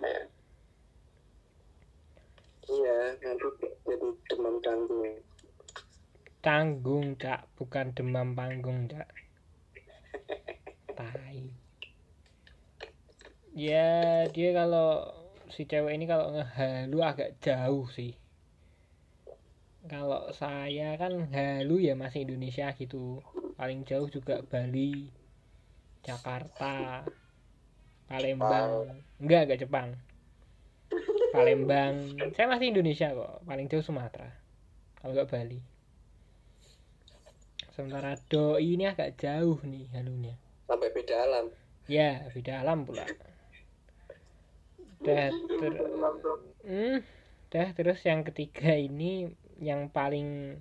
Kayak, 0.00 0.32
iya 2.72 2.98
nanti 3.20 3.68
jadi 3.84 4.08
demam 4.32 4.56
tanggung 4.64 5.20
canggung 6.40 7.06
cak. 7.20 7.44
Bukan 7.60 7.92
demam 7.92 8.32
panggung 8.32 8.88
cak. 8.88 9.12
Tai. 10.96 11.52
Ya 13.52 14.24
dia 14.32 14.56
kalau 14.56 15.04
si 15.52 15.68
cewek 15.68 16.00
ini 16.00 16.08
kalau 16.08 16.32
ngehalu 16.32 16.98
agak 17.04 17.36
jauh 17.44 17.84
sih 17.92 18.16
kalau 19.88 20.28
saya 20.36 20.94
kan 21.00 21.32
halu 21.32 21.80
ya 21.80 21.96
masih 21.96 22.28
Indonesia 22.28 22.70
gitu. 22.76 23.24
Paling 23.58 23.82
jauh 23.88 24.06
juga 24.06 24.44
Bali 24.46 25.10
Jakarta 26.04 27.02
Palembang. 28.06 28.92
Enggak 29.18 29.48
enggak 29.48 29.60
Jepang. 29.64 29.88
Palembang. 31.34 32.14
Saya 32.36 32.46
masih 32.46 32.70
Indonesia 32.70 33.10
kok. 33.12 33.42
Paling 33.44 33.66
jauh 33.66 33.84
Sumatera. 33.84 34.30
Kalau 35.00 35.12
enggak 35.16 35.28
Bali. 35.32 35.60
Sementara 37.74 38.18
doi 38.26 38.74
ini 38.74 38.90
agak 38.90 39.18
jauh 39.18 39.58
nih 39.62 39.86
halunya. 39.94 40.34
Sampai 40.66 40.90
beda 40.92 41.14
alam. 41.24 41.46
Ya 41.88 42.26
beda 42.36 42.60
alam 42.60 42.84
pula. 42.84 43.06
Dah 44.98 45.30
ter- 45.30 45.84
hmm, 46.66 46.98
dah 47.54 47.68
terus 47.70 48.02
yang 48.02 48.26
ketiga 48.26 48.74
ini 48.74 49.30
yang 49.58 49.90
paling 49.90 50.58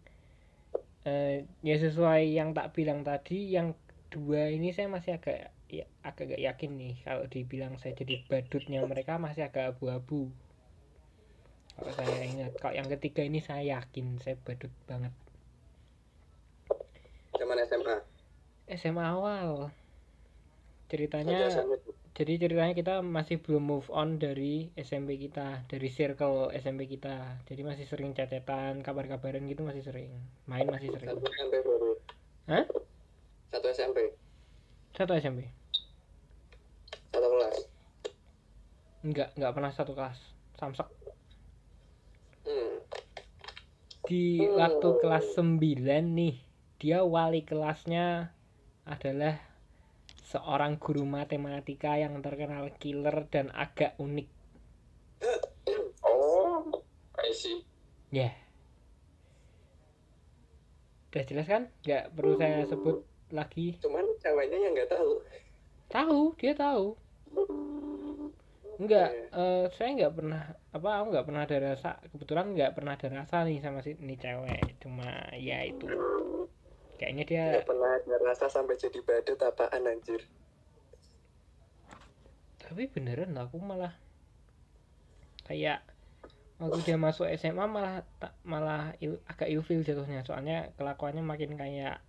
eh, 1.06 1.46
ya 1.64 1.76
sesuai 1.78 2.34
yang 2.34 2.52
tak 2.52 2.74
bilang 2.74 3.06
tadi 3.06 3.54
yang 3.54 3.78
dua 4.10 4.50
ini 4.50 4.74
saya 4.74 4.90
masih 4.90 5.16
agak 5.22 5.54
ya, 5.70 5.86
agak 6.04 6.36
gak 6.36 6.44
yakin 6.44 6.72
nih. 6.76 6.96
Kalau 7.06 7.26
dibilang 7.30 7.78
saya 7.80 7.94
jadi 7.94 8.26
badutnya 8.28 8.84
mereka 8.84 9.22
masih 9.22 9.48
agak 9.48 9.78
abu-abu. 9.78 10.34
Kalau 11.78 11.92
saya 11.94 12.26
ingat 12.26 12.58
kalau 12.58 12.74
yang 12.74 12.90
ketiga 12.90 13.22
ini 13.22 13.38
saya 13.38 13.78
yakin 13.78 14.18
saya 14.18 14.34
badut 14.42 14.74
banget. 14.90 15.14
Zaman 17.38 17.58
SMA 17.70 17.96
SMA 18.74 19.06
awal. 19.06 19.70
Ceritanya. 20.90 21.54
Jadi 22.18 22.42
ceritanya 22.42 22.74
kita 22.74 23.06
masih 23.06 23.38
belum 23.46 23.62
move 23.62 23.90
on 23.94 24.18
dari 24.18 24.74
SMP 24.74 25.22
kita 25.22 25.70
dari 25.70 25.86
circle 25.86 26.50
SMP 26.50 26.90
kita. 26.90 27.46
Jadi 27.46 27.62
masih 27.62 27.86
sering 27.86 28.18
cacetan 28.18 28.82
kabar-kabaran 28.82 29.46
gitu 29.46 29.62
masih 29.62 29.86
sering. 29.86 30.10
Main 30.50 30.66
masih 30.66 30.90
sering. 30.98 31.14
Satu 31.14 31.30
SMP 31.30 31.54
baru 31.62 31.94
Hah? 32.50 32.66
satu 33.48 33.68
SMP 33.72 34.12
satu 34.98 35.14
SMP 35.16 35.48
satu 37.14 37.28
kelas? 37.32 37.58
Enggak 39.06 39.30
enggak 39.38 39.54
pernah 39.54 39.72
satu 39.72 39.92
kelas. 39.94 40.18
Samsek 40.58 40.90
hmm. 42.50 42.76
di 44.10 44.42
waktu 44.58 44.90
kelas 45.06 45.38
9 45.38 45.62
nih 46.18 46.36
dia 46.82 47.06
wali 47.06 47.46
kelasnya 47.46 48.34
adalah 48.90 49.47
seorang 50.28 50.76
guru 50.76 51.08
matematika 51.08 51.96
yang 51.96 52.20
terkenal 52.20 52.68
killer 52.76 53.32
dan 53.32 53.48
agak 53.56 53.96
unik. 53.96 54.28
Oh 56.04 56.68
I 57.16 57.32
see. 57.32 57.64
Ya. 58.12 58.36
Udah 61.08 61.24
jelas 61.24 61.48
kan? 61.48 61.72
Nggak 61.80 62.04
perlu 62.12 62.34
saya 62.36 62.68
sebut 62.68 63.08
lagi. 63.32 63.80
Cuman 63.80 64.04
ceweknya 64.20 64.60
yang 64.60 64.76
nggak 64.76 64.92
tahu. 64.92 65.24
Tahu 65.88 66.22
dia 66.36 66.54
tahu. 66.60 67.00
Enggak 68.78 69.10
eh, 69.32 69.66
saya 69.80 69.90
nggak 69.96 70.14
pernah 70.14 70.44
apa 70.76 70.90
aku 71.02 71.08
nggak 71.16 71.26
pernah 71.26 71.42
ada 71.48 71.58
rasa 71.72 71.92
kebetulan 72.14 72.54
nggak 72.54 72.76
pernah 72.78 72.94
ada 72.94 73.08
rasa 73.10 73.48
nih 73.48 73.64
sama 73.64 73.80
si 73.80 73.96
ini 73.96 74.20
cewek. 74.20 74.84
Cuma 74.84 75.08
ya 75.40 75.64
itu 75.64 75.88
kayaknya 76.98 77.24
dia 77.24 77.44
nggak 77.62 77.70
pernah 77.70 77.92
ada 77.96 78.16
rasa 78.26 78.46
sampai 78.50 78.76
jadi 78.76 79.00
badut 79.06 79.40
apaan 79.42 79.86
anjir. 79.86 80.22
Tapi 82.58 82.90
beneran 82.92 83.38
aku 83.38 83.62
malah 83.62 83.96
kayak 85.48 85.86
waktu 86.60 86.82
dia 86.84 86.98
masuk 87.00 87.30
SMA 87.38 87.64
malah 87.70 88.04
tak 88.20 88.34
malah 88.44 88.92
il- 89.00 89.22
agak 89.30 89.48
ilfil 89.48 89.86
jatuhnya. 89.86 90.26
Soalnya 90.28 90.74
kelakuannya 90.76 91.24
makin 91.24 91.56
kayak 91.56 92.02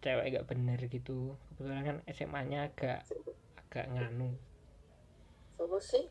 cewek 0.00 0.32
gak 0.32 0.48
bener 0.48 0.80
gitu. 0.88 1.36
Kebetulan 1.52 1.84
kan 1.84 1.96
SMA-nya 2.08 2.72
agak 2.72 3.04
agak 3.68 3.86
nganu. 3.92 4.32
Apa 5.60 5.76
sih? 5.78 6.08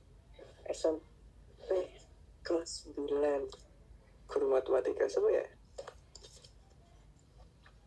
SMP 0.69 1.73
kelas 2.45 2.85
9 2.93 3.49
guru 4.29 4.45
matematika 4.53 5.09
siapa 5.09 5.29
ya 5.33 5.45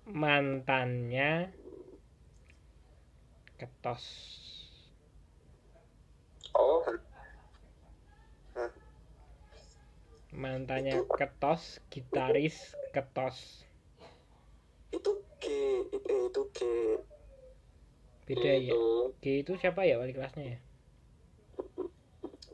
mantannya 0.07 1.55
ketos. 3.59 4.05
Oh. 6.59 6.83
Mantannya 10.33 11.07
ketos 11.07 11.79
gitaris 11.93 12.75
ketos. 12.91 13.69
Itu 14.91 15.23
G 15.39 15.47
itu, 15.93 16.15
itu 16.29 16.43
G. 16.57 16.59
Beda 18.27 18.51
ya? 18.59 18.75
Itu. 18.75 19.15
G 19.23 19.25
itu 19.47 19.53
siapa 19.61 19.87
ya 19.87 20.03
wali 20.03 20.11
kelasnya 20.17 20.57
ya? 20.57 20.59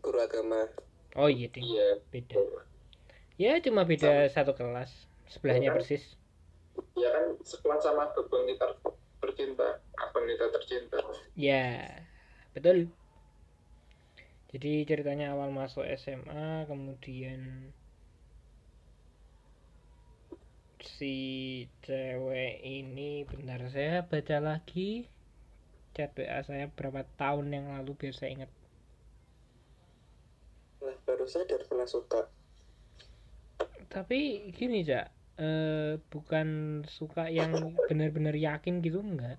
Guru 0.04 0.18
agama. 0.20 0.68
Oh 1.16 1.32
iya 1.32 1.48
ding. 1.48 1.64
Iya. 1.64 2.02
Beda. 2.12 2.36
Ya 3.38 3.56
cuma 3.62 3.88
beda 3.88 4.28
satu 4.28 4.52
kelas. 4.52 4.90
Sebelahnya 5.28 5.72
persis 5.72 6.18
ya 6.98 7.08
kan 7.10 7.26
sekelas 7.42 7.82
sama 7.82 8.10
Abang 8.10 8.44
Nita 8.46 8.66
tercinta 9.22 9.82
Abang 9.98 10.24
Nita 10.26 10.46
tercinta. 10.50 10.98
Ya 11.34 11.86
betul. 12.54 12.90
Jadi 14.48 14.88
ceritanya 14.88 15.36
awal 15.36 15.52
masuk 15.52 15.84
SMA 16.00 16.64
kemudian 16.64 17.70
si 20.80 21.68
cewek 21.84 22.64
ini 22.64 23.28
bentar 23.28 23.60
saya 23.68 24.08
baca 24.08 24.38
lagi. 24.40 25.04
Chat 25.92 26.14
WA 26.14 26.40
saya 26.46 26.70
berapa 26.72 27.04
tahun 27.18 27.50
yang 27.52 27.66
lalu 27.74 27.92
biar 27.98 28.14
saya 28.14 28.30
ingat. 28.34 28.50
Nah, 30.78 30.94
baru 31.02 31.26
sadar 31.26 31.66
pernah 31.66 31.88
suka. 31.90 32.30
tapi 33.88 34.52
gini 34.52 34.84
cak 34.84 35.17
eh, 35.38 35.94
bukan 36.12 36.48
suka 36.98 37.30
yang 37.30 37.52
benar-benar 37.88 38.34
yakin 38.34 38.82
gitu 38.84 38.98
enggak. 39.00 39.38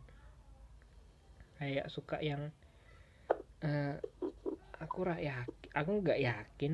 Kayak 1.60 1.88
suka 1.91 2.18
yang 2.24 2.41
eh, 3.68 3.95
aku 4.80 4.97
rak 5.04 5.20
yakin 5.20 5.70
aku 5.76 5.91
nggak 6.02 6.20
yakin 6.24 6.74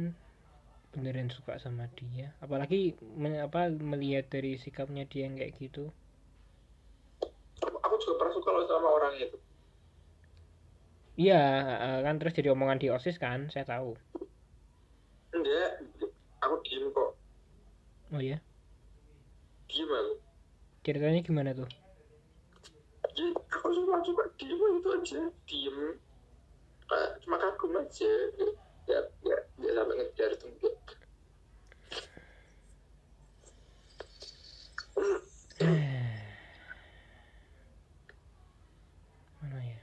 beneran 0.94 1.30
suka 1.34 1.60
sama 1.60 1.86
dia. 1.98 2.32
Apalagi 2.40 2.96
me- 3.22 3.44
apa 3.44 3.68
melihat 3.92 4.26
dari 4.32 4.56
sikapnya 4.56 5.04
dia 5.12 5.28
yang 5.28 5.36
kayak 5.36 5.54
gitu. 5.60 5.92
Aku, 7.86 7.96
juga 8.02 8.14
pernah 8.22 8.34
suka 8.38 8.50
loh 8.56 8.66
sama 8.70 8.88
orang 8.98 9.14
itu. 9.20 9.38
iya 11.24 11.36
eh, 11.86 12.00
kan 12.06 12.16
terus 12.20 12.36
jadi 12.38 12.50
omongan 12.56 12.80
di 12.84 12.88
osis 12.96 13.16
kan 13.24 13.40
saya 13.54 13.66
tahu. 13.74 13.90
Enggak, 15.36 15.70
aku 16.44 16.56
diem 16.64 16.86
kok. 16.96 17.10
oh 18.14 18.22
ya 18.22 18.38
Aku. 19.84 20.16
ceritanya 20.86 21.20
gimana 21.26 21.52
tuh 21.52 21.68
Ya, 23.16 23.32
aku 23.32 23.72
cuma 23.72 24.04
cuma 24.04 24.28
diem 24.36 24.60
itu 24.60 24.90
aja. 24.92 25.24
Diem. 25.48 25.96
Kayak 26.84 27.16
cuma 27.24 27.40
kagum 27.40 27.80
aja. 27.80 28.12
Ya, 28.92 29.00
ya, 29.24 29.38
ya 29.56 29.72
sampai 29.72 29.96
ngejar 29.96 30.36
tuh 30.36 30.52
enggak. 30.52 30.76
mana 39.40 39.64
ya 39.64 39.80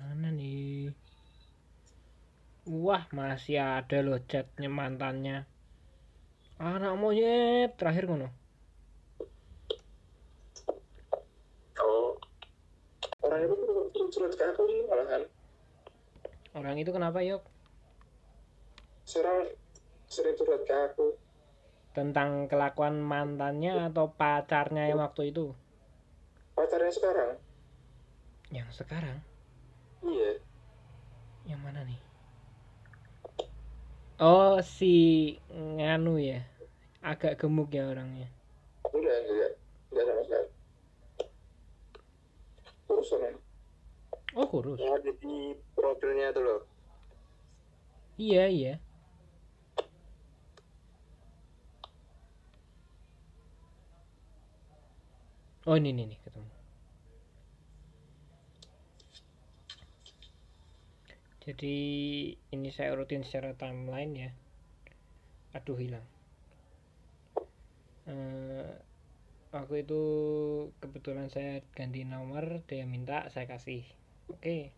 mana 0.00 0.32
nih 0.32 0.96
wah 2.64 3.04
masih 3.12 3.60
ada 3.60 4.00
loh 4.00 4.16
chatnya 4.24 4.72
mantannya 4.72 5.51
anak 6.62 6.94
monyet 6.94 7.74
terakhir 7.74 8.06
ngono 8.06 8.28
Oh, 11.82 12.14
orang 13.26 13.42
itu 13.42 13.54
terus 14.14 14.34
ke 14.38 14.44
aku 14.46 14.62
sih 14.70 14.80
malahan. 14.86 15.22
orang 16.54 16.76
itu 16.78 16.90
kenapa 16.94 17.18
yok 17.26 17.42
Serang 19.02 19.50
sering 20.06 20.38
curhat 20.38 20.62
ke 20.62 20.74
aku. 20.88 21.06
tentang 21.92 22.46
kelakuan 22.48 23.02
mantannya 23.02 23.90
atau 23.90 24.14
pacarnya 24.14 24.88
yang 24.88 25.02
waktu 25.02 25.28
itu 25.28 25.52
Pacarnya 26.54 26.92
sekarang? 26.92 27.32
yang 28.48 28.68
sekarang 28.70 29.18
Iya. 30.04 30.32
yang 31.44 31.60
mana 31.60 31.82
nih 31.82 31.98
oh 34.20 34.60
si 34.62 34.94
nganu 35.50 36.20
ya 36.22 36.40
agak 37.02 37.38
gemuk 37.38 37.68
ya 37.74 37.90
orangnya 37.90 38.30
Enggak, 38.92 39.18
enggak. 39.24 39.52
Enggak 39.90 40.04
sama 40.04 40.22
sekali. 40.26 40.48
Urusan 42.92 43.34
oh 44.32 44.46
kurus 44.48 44.80
Yang 44.80 44.94
ada 44.96 45.12
di 45.20 45.34
profilnya 45.76 46.26
tuh 46.32 46.42
loh. 46.44 46.60
iya 48.16 48.44
iya 48.48 48.74
oh 55.68 55.78
ini 55.78 55.94
nih, 55.94 56.04
nih 56.10 56.18
ketemu 56.26 56.52
jadi 61.42 61.76
ini 62.54 62.68
saya 62.70 62.94
urutin 62.94 63.26
secara 63.26 63.52
timeline 63.58 64.12
ya 64.14 64.30
aduh 65.52 65.76
hilang 65.76 66.06
Eh, 68.02 68.72
aku 69.54 69.78
itu 69.78 70.02
kebetulan 70.82 71.30
saya 71.30 71.62
ganti 71.76 72.02
nomor 72.02 72.66
dia 72.66 72.82
minta 72.82 73.30
saya 73.30 73.46
kasih. 73.46 73.86
Oke. 74.26 74.74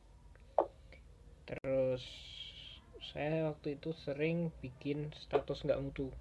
Terus 1.49 2.05
saya 3.01 3.49
waktu 3.53 3.81
itu 3.81 3.97
sering 3.97 4.53
bikin 4.61 5.12
status 5.16 5.64
nggak 5.64 5.81
mutu. 5.81 6.12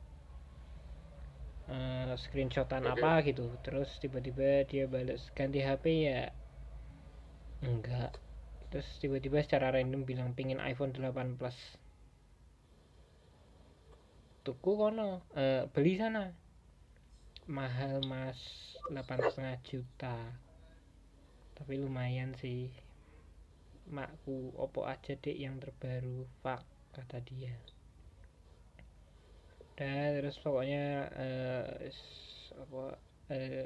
Eh, 1.67 2.15
screenshotan 2.15 2.87
Oke. 2.87 3.03
apa 3.03 3.25
gitu. 3.27 3.51
Terus 3.67 3.99
tiba-tiba 3.99 4.63
dia 4.63 4.87
balas 4.87 5.27
ganti 5.35 5.59
HP 5.59 5.85
ya? 6.07 6.31
Enggak. 7.63 8.15
Terus 8.71 8.87
tiba-tiba 9.03 9.43
secara 9.43 9.75
random 9.75 10.07
bilang 10.07 10.31
pingin 10.35 10.63
iPhone 10.63 10.95
8 10.95 11.35
plus. 11.35 11.55
Tuku 14.47 14.71
kono. 14.75 15.23
Eh, 15.35 15.67
beli 15.71 15.99
sana 15.99 16.42
mahal 17.47 17.99
mas. 18.11 18.39
8,5 18.89 19.57
juta. 19.63 20.15
Tapi 21.57 21.73
lumayan 21.79 22.31
sih. 22.37 22.69
Makku 23.95 24.35
opo 24.63 24.81
aja 24.93 25.13
dek 25.23 25.37
yang 25.37 25.55
terbaru. 25.63 26.23
Fuck 26.41 26.63
kata 26.95 27.17
dia. 27.29 27.53
Dan 29.77 30.21
terus 30.21 30.37
pokoknya 30.37 31.09
s- 31.89 32.53
apa 32.61 32.83
eh, 33.33 33.65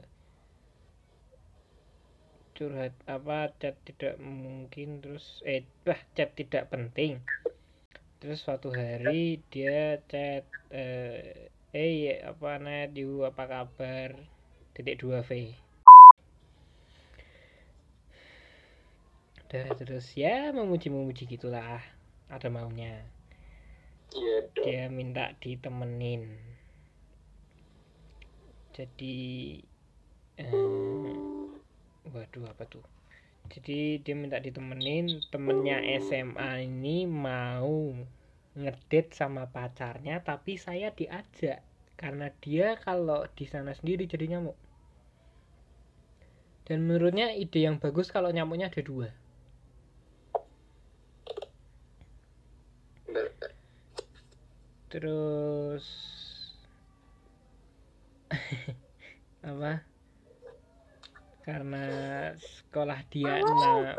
curhat 2.57 2.93
apa 3.15 3.37
chat 3.61 3.75
tidak 3.87 4.15
mungkin 4.19 4.87
terus 5.03 5.25
eh 5.53 5.61
bah 5.85 5.99
chat 6.15 6.29
tidak 6.39 6.63
penting. 6.73 7.13
Terus 8.19 8.39
suatu 8.45 8.69
hari 8.73 9.39
dia 9.53 10.01
chat 10.11 10.43
eh 10.73 11.47
eh 11.75 12.23
apa 12.23 12.63
net 12.63 12.95
you 12.95 13.27
apa 13.27 13.43
kabar? 13.43 14.15
Titik 14.71 15.03
2 15.03 15.19
V. 15.19 15.31
Udah 19.47 19.67
terus 19.75 20.15
ya 20.15 20.55
memuji-memuji 20.55 21.27
gitulah. 21.27 21.83
Ada 22.31 22.47
maunya. 22.47 23.03
Iya 24.15 24.37
dia 24.55 24.83
minta 24.87 25.35
ditemenin. 25.43 26.39
Jadi 28.71 29.59
eh, 30.39 30.51
waduh 32.07 32.47
apa 32.47 32.63
tuh? 32.63 32.83
Jadi 33.51 33.99
dia 34.03 34.15
minta 34.15 34.39
ditemenin 34.39 35.19
temennya 35.31 35.83
SMA 35.99 36.63
ini 36.63 37.03
mau 37.03 37.91
ngedate 38.57 39.13
sama 39.13 39.45
pacarnya 39.45 40.25
tapi 40.25 40.57
saya 40.57 40.89
diajak. 40.89 41.61
Karena 41.97 42.29
dia 42.41 42.77
kalau 42.81 43.25
di 43.33 43.45
sana 43.45 43.73
sendiri 43.73 44.05
jadi 44.09 44.37
nyamuk. 44.37 44.57
Dan 46.65 46.83
menurutnya 46.83 47.31
ide 47.31 47.63
yang 47.63 47.79
bagus 47.79 48.11
kalau 48.11 48.29
nyamuknya 48.29 48.69
ada 48.69 48.81
dua. 48.83 49.09
Terus 54.91 55.85
apa? 59.49 59.83
Karena 61.47 61.83
sekolah 62.35 62.99
dia 63.07 63.39
nah 63.39 63.95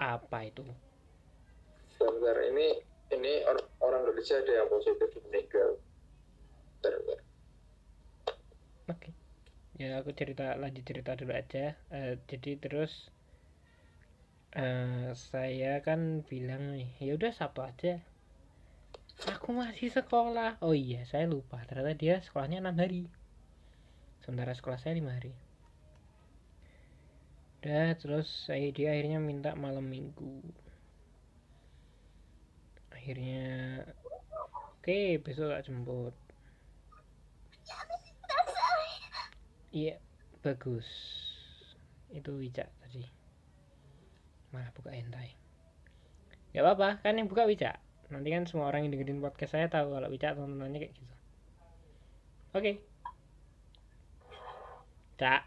apa 0.00 0.38
itu? 0.48 0.64
Bentar, 2.00 2.10
bentar. 2.10 2.36
Ini 2.48 2.68
ini 3.16 3.46
or- 3.46 3.70
orang 3.80 4.04
Indonesia 4.06 4.36
ada 4.38 4.52
yang 4.62 4.68
positif 4.70 5.08
meninggal. 5.28 5.70
Bentar. 6.82 6.92
oke. 8.90 9.10
Ya 9.74 9.98
aku 9.98 10.14
cerita 10.14 10.54
lanjut 10.54 10.84
cerita 10.86 11.16
dulu 11.18 11.32
aja. 11.34 11.74
Eh, 11.90 12.20
jadi 12.30 12.60
terus 12.60 13.10
eh, 14.54 15.10
saya 15.16 15.82
kan 15.82 16.22
bilang 16.26 16.74
nih 16.74 16.90
ya 17.02 17.18
udah 17.18 17.32
sabtu 17.34 17.62
aja. 17.64 17.94
Aku 19.30 19.54
masih 19.54 19.94
sekolah. 19.94 20.58
Oh 20.60 20.74
iya 20.74 21.06
saya 21.06 21.24
lupa. 21.30 21.62
Ternyata 21.64 21.94
dia 21.94 22.14
sekolahnya 22.20 22.60
enam 22.60 22.76
hari. 22.76 23.06
Sementara 24.26 24.52
sekolah 24.52 24.78
saya 24.78 24.98
lima 24.98 25.14
hari. 25.14 25.32
Udah 27.62 27.96
terus 27.96 28.28
saya 28.44 28.68
dia 28.74 28.92
akhirnya 28.92 29.22
minta 29.22 29.56
malam 29.56 29.88
minggu 29.88 30.44
akhirnya. 33.04 33.84
Oke 34.80 34.88
okay, 34.88 35.08
besok 35.20 35.52
gak 35.52 35.68
jemput. 35.68 36.16
Iya 39.76 40.00
bagus. 40.40 40.88
Itu 42.08 42.40
Wicak 42.40 42.72
tadi. 42.80 43.04
Malah 44.56 44.72
buka 44.72 44.88
entai. 44.96 45.36
gak 46.56 46.64
apa-apa 46.64 47.04
kan 47.04 47.20
yang 47.20 47.28
buka 47.28 47.44
Wicak. 47.44 47.76
Nanti 48.08 48.32
kan 48.32 48.48
semua 48.48 48.72
orang 48.72 48.88
yang 48.88 48.96
dengerin 48.96 49.20
podcast 49.20 49.52
saya 49.52 49.68
tahu 49.68 49.92
kalau 49.92 50.08
Wicak 50.08 50.40
teman-temannya 50.40 50.88
kayak 50.88 50.96
gitu. 50.96 51.14
Oke. 52.56 52.56
Okay. 52.56 52.74
Cak. 55.20 55.44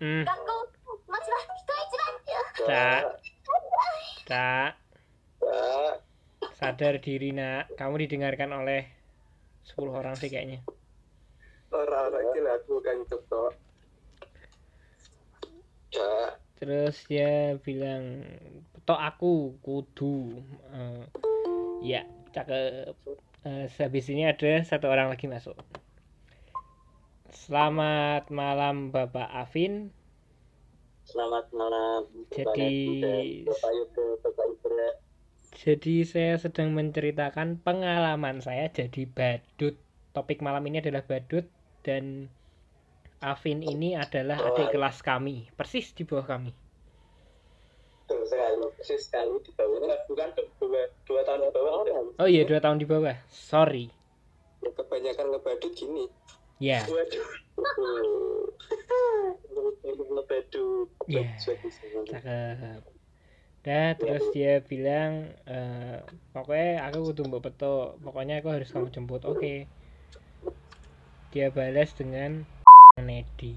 Hmm. 0.00 0.24
Tak. 0.24 0.40
Cak. 2.64 3.02
Cak. 4.24 4.72
Sadar 6.54 7.02
diri 7.02 7.34
nak. 7.34 7.74
Kamu 7.74 7.98
didengarkan 7.98 8.54
oleh 8.54 8.86
10 9.66 9.90
orang 9.90 10.14
sih 10.14 10.30
kayaknya. 10.30 10.62
orang-orang 11.74 12.38
ini 12.38 12.50
aku 12.54 12.78
kan 12.78 13.02
cepet 13.02 13.52
ya, 15.90 16.38
Terus 16.54 16.96
dia 17.10 17.58
bilang, 17.58 18.22
tok 18.86 19.00
aku 19.02 19.58
kudu. 19.58 20.38
Eh, 20.70 21.02
ya, 21.82 22.06
cakep. 22.30 22.94
Eh, 23.42 23.66
habis 23.66 24.06
ini 24.06 24.22
ada 24.22 24.62
satu 24.62 24.86
orang 24.86 25.10
lagi 25.10 25.26
masuk. 25.26 25.58
Selamat 27.34 28.30
malam 28.30 28.94
Bapak 28.94 29.26
Afin. 29.34 29.90
Selamat 31.04 31.50
malam. 31.50 32.06
Jadi- 32.30 33.44
Bapak 33.44 33.70
Yuda, 33.74 34.06
Bapak 34.22 34.46
Ibra. 34.46 35.03
Jadi 35.54 36.02
saya 36.02 36.34
sedang 36.34 36.74
menceritakan 36.74 37.62
pengalaman 37.62 38.42
saya 38.42 38.66
jadi 38.74 39.06
badut. 39.06 39.78
Topik 40.10 40.42
malam 40.42 40.66
ini 40.66 40.82
adalah 40.82 41.06
badut 41.06 41.46
dan 41.86 42.26
Afin 43.24 43.64
ini 43.64 43.96
adalah 43.96 44.36
adik 44.52 44.76
kelas 44.76 45.00
kami, 45.00 45.48
persis 45.56 45.96
di 45.96 46.04
bawah 46.04 46.28
kami. 46.28 46.52
Betul 48.04 48.20
sekali, 48.28 48.68
persis 48.76 49.08
sekali 49.08 49.40
di 49.40 49.48
bawah. 49.56 49.80
Bukan, 49.80 49.96
bukan 50.12 50.28
dua, 50.60 50.82
dua 51.08 51.20
tahun 51.24 51.40
di 51.40 51.48
bawah. 51.56 51.72
udah. 51.88 52.20
Oh 52.20 52.28
iya, 52.28 52.44
dua 52.44 52.60
tahun 52.60 52.76
di 52.82 52.84
bawah. 52.84 53.16
Sorry. 53.32 53.88
ya 54.60 54.68
kebanyakan 54.76 55.28
ngebadut 55.28 55.76
gini 55.76 56.08
Ya, 56.62 56.86
Waduh. 56.86 57.26
Ngebadu. 60.14 60.86
Iya. 61.10 61.34
cakep. 61.42 62.93
Dah, 63.64 63.96
terus 63.96 64.28
dia 64.36 64.60
bilang, 64.60 65.32
eh, 65.48 65.96
pokoknya 66.36 66.84
aku 66.84 67.10
kudu 67.10 67.22
mbok 67.24 67.48
petuk. 67.48 67.96
Pokoknya 68.04 68.44
aku 68.44 68.52
harus 68.52 68.68
kamu 68.68 68.92
jemput. 68.92 69.24
Oke. 69.24 69.64
Dia 71.32 71.48
balas 71.48 71.96
dengan 71.96 72.44
Nedi. 73.00 73.56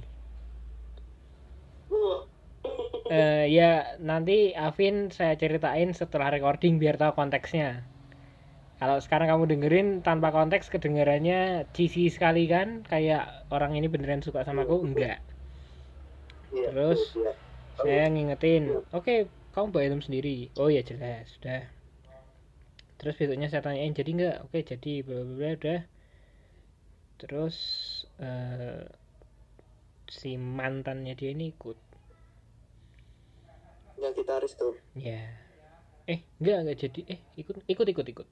Eh, 3.12 3.52
ya 3.52 4.00
nanti 4.00 4.56
Afin 4.56 5.12
saya 5.12 5.36
ceritain 5.36 5.92
setelah 5.92 6.32
recording 6.32 6.80
biar 6.80 6.96
tahu 6.96 7.12
konteksnya. 7.20 7.84
Kalau 8.80 9.04
sekarang 9.04 9.28
kamu 9.28 9.44
dengerin 9.52 9.88
tanpa 10.08 10.32
konteks 10.32 10.72
kedengarannya 10.72 11.68
cheesy 11.76 12.08
sekali 12.08 12.48
kan? 12.48 12.88
Kayak 12.88 13.44
orang 13.52 13.76
ini 13.76 13.92
beneran 13.92 14.24
suka 14.24 14.48
sama 14.48 14.64
aku? 14.64 14.88
Enggak. 14.88 15.20
Iya, 16.56 16.72
Terus? 16.72 17.02
iya. 17.20 17.32
Saya 17.78 18.10
ngingetin, 18.10 18.74
oke 18.90 19.30
kamu 19.58 19.74
bawa 19.74 19.84
helm 19.90 20.06
sendiri. 20.06 20.54
Oh 20.62 20.70
ya 20.70 20.86
jelas, 20.86 21.34
sudah. 21.34 21.66
Terus 23.02 23.18
besoknya 23.18 23.50
saya 23.50 23.66
tanyain, 23.66 23.90
jadi 23.90 24.10
enggak? 24.14 24.38
Oke 24.46 24.62
jadi, 24.62 25.02
bla 25.02 25.26
bla 25.26 25.34
bla, 25.34 25.50
udah. 25.58 25.82
Terus 27.18 27.58
eh, 28.22 28.86
si 30.06 30.38
mantannya 30.38 31.18
dia 31.18 31.34
ini 31.34 31.50
ikut. 31.50 31.90
yang 33.98 34.14
gitaris 34.14 34.54
tuh 34.54 34.78
Ya. 34.94 35.26
Eh, 36.06 36.22
enggak 36.38 36.58
enggak 36.62 36.78
jadi. 36.86 37.18
Eh, 37.18 37.20
ikut 37.42 37.58
ikut 37.66 37.88
ikut 37.98 38.06
ikut. 38.14 38.28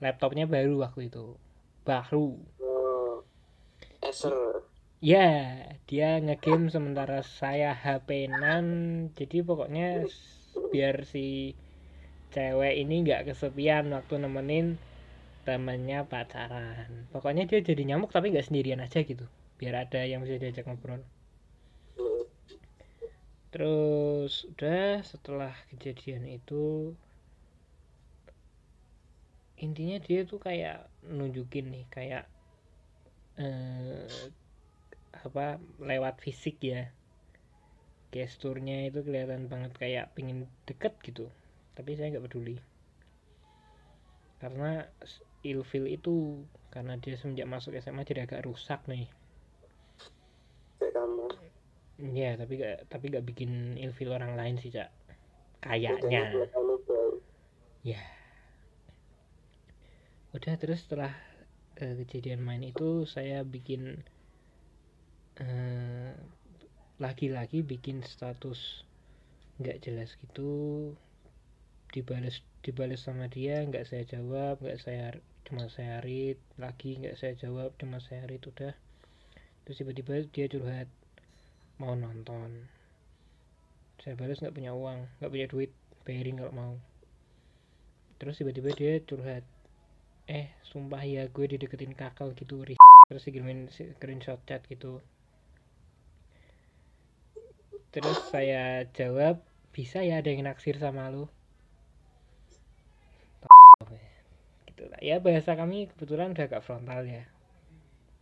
Laptopnya 0.00 0.48
baru 0.48 0.80
waktu 0.80 1.12
itu. 1.12 1.36
Baru. 1.84 2.40
oh, 2.64 3.20
Acer 4.00 4.32
Ya, 5.04 5.60
dia 5.84 6.16
ngegame 6.24 6.72
sementara 6.72 7.20
saya 7.20 7.76
HP-nan. 7.76 8.64
Jadi 9.12 9.44
pokoknya 9.44 10.08
biar 10.70 11.02
si 11.06 11.54
cewek 12.30 12.78
ini 12.78 13.02
nggak 13.02 13.30
kesepian 13.30 13.90
waktu 13.90 14.14
nemenin 14.22 14.78
temennya 15.42 16.06
pacaran. 16.06 17.10
Pokoknya 17.10 17.48
dia 17.50 17.60
jadi 17.64 17.82
nyamuk 17.82 18.14
tapi 18.14 18.30
nggak 18.30 18.46
sendirian 18.46 18.82
aja 18.84 19.02
gitu. 19.02 19.26
Biar 19.58 19.88
ada 19.88 20.00
yang 20.06 20.22
bisa 20.22 20.38
diajak 20.38 20.66
ngobrol. 20.68 21.02
Terus 23.50 24.46
udah 24.46 25.02
setelah 25.02 25.54
kejadian 25.74 26.30
itu 26.30 26.94
intinya 29.60 29.98
dia 30.00 30.24
tuh 30.24 30.40
kayak 30.40 30.88
nunjukin 31.04 31.68
nih 31.68 31.84
kayak 31.92 32.24
eh, 33.36 34.30
apa 35.20 35.60
lewat 35.82 36.22
fisik 36.22 36.62
ya 36.64 36.88
gesturnya 38.10 38.90
itu 38.90 39.06
kelihatan 39.06 39.46
banget 39.46 39.72
kayak 39.78 40.10
pingin 40.18 40.50
deket 40.66 40.98
gitu. 41.02 41.30
Tapi 41.78 41.94
saya 41.94 42.14
nggak 42.14 42.26
peduli. 42.26 42.58
Karena 44.42 44.84
ilfil 45.46 45.86
itu 45.88 46.44
karena 46.74 46.98
dia 47.00 47.16
semenjak 47.16 47.48
masuk 47.48 47.74
SMA 47.78 48.04
jadi 48.04 48.26
agak 48.26 48.44
rusak 48.44 48.82
nih. 48.90 49.08
Ya 52.00 52.32
tapi 52.40 52.56
gak 52.56 52.88
tapi 52.88 53.12
gak 53.12 53.28
bikin 53.28 53.76
ilfil 53.76 54.10
orang 54.10 54.34
lain 54.34 54.56
sih 54.56 54.72
cak. 54.72 54.88
Kayaknya. 55.60 56.48
Ya 57.84 58.00
udah 60.30 60.54
terus 60.62 60.86
setelah 60.86 61.10
eh, 61.74 61.98
kejadian 62.06 62.38
main 62.38 62.62
itu 62.62 63.02
saya 63.02 63.42
bikin 63.42 64.06
eh, 65.42 66.14
lagi-lagi 67.00 67.64
bikin 67.64 68.04
status 68.04 68.84
nggak 69.56 69.80
jelas 69.80 70.12
gitu 70.20 70.92
dibales 71.90 72.44
dibales 72.60 73.00
sama 73.00 73.26
dia 73.26 73.64
nggak 73.64 73.88
saya 73.88 74.04
jawab 74.04 74.60
nggak 74.60 74.78
saya 74.84 75.16
cuma 75.48 75.66
saya 75.72 76.04
read 76.04 76.36
lagi 76.60 77.00
nggak 77.00 77.16
saya 77.16 77.34
jawab 77.34 77.72
cuma 77.80 77.98
saya 77.98 78.28
read 78.28 78.44
udah. 78.44 78.76
Terus 79.64 79.76
tiba-tiba 79.80 80.22
dia 80.28 80.46
curhat 80.46 80.88
mau 81.80 81.96
nonton. 81.96 82.68
Saya 84.04 84.14
balas 84.14 84.38
nggak 84.38 84.54
punya 84.54 84.76
uang 84.76 85.08
nggak 85.18 85.32
punya 85.32 85.46
duit 85.48 85.72
bayarin 86.04 86.38
kalau 86.38 86.52
mau. 86.52 86.74
Terus 88.20 88.38
tiba-tiba 88.38 88.70
dia 88.76 89.00
curhat 89.02 89.42
eh 90.30 90.54
sumpah 90.62 91.02
ya 91.02 91.26
gue 91.26 91.44
dideketin 91.50 91.96
kakak 91.96 92.38
gitu 92.38 92.62
terus 93.10 93.26
dikirimin 93.26 93.66
screenshot 93.66 94.38
chat 94.46 94.62
gitu 94.70 95.02
terus 97.90 98.18
saya 98.30 98.86
jawab 98.94 99.42
bisa 99.74 100.02
ya 100.02 100.22
ada 100.22 100.30
yang 100.30 100.46
naksir 100.46 100.78
sama 100.78 101.10
lu? 101.10 101.26
Gitu 104.66 104.82
lah. 104.86 105.00
Ya 105.02 105.18
bahasa 105.18 105.58
kami 105.58 105.90
kebetulan 105.90 106.34
udah 106.34 106.46
agak 106.46 106.62
frontal 106.62 107.02
ya. 107.06 107.26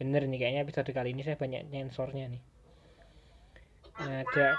Bener 0.00 0.24
nih 0.24 0.38
kayaknya 0.40 0.62
episode 0.64 0.90
kali 0.92 1.12
ini 1.12 1.24
saya 1.24 1.36
banyak 1.36 1.68
nyensornya 1.68 2.32
nih. 2.32 2.42
Ngajak 3.98 4.56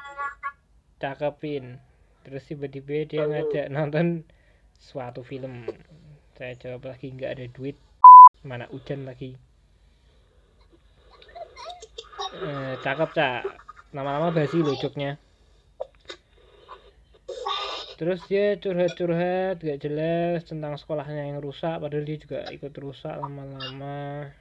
cakepin 0.99 1.79
terus 2.27 2.43
tiba-tiba 2.45 3.07
dia 3.07 3.23
ngajak 3.25 3.65
nonton 3.73 4.27
suatu 4.77 5.25
film. 5.25 5.65
Saya 6.37 6.53
jawab 6.55 6.85
lagi 6.91 7.09
nggak 7.09 7.33
ada 7.33 7.45
duit. 7.49 7.77
Mana 8.45 8.69
hujan 8.69 9.09
lagi. 9.09 9.35
Eh, 12.39 12.73
cakep 12.85 13.09
cak 13.17 13.68
lama-lama 13.95 14.29
basi 14.33 14.61
loh 14.61 14.77
joknya. 14.77 15.17
Terus 17.99 18.23
dia 18.31 18.55
curhat-curhat 18.55 19.59
gak 19.59 19.79
jelas 19.83 20.47
tentang 20.47 20.79
sekolahnya 20.79 21.35
yang 21.35 21.43
rusak 21.43 21.83
padahal 21.83 22.07
dia 22.07 22.17
juga 22.17 22.47
ikut 22.47 22.71
rusak 22.79 23.11
lama-lama. 23.11 24.31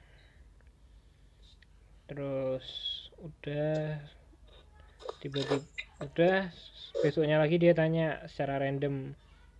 Terus 2.07 2.65
udah 3.19 3.99
tiba-tiba 5.19 5.59
udah 5.99 6.47
besoknya 7.03 7.35
lagi 7.35 7.59
dia 7.59 7.75
tanya 7.75 8.23
secara 8.31 8.63
random 8.63 9.11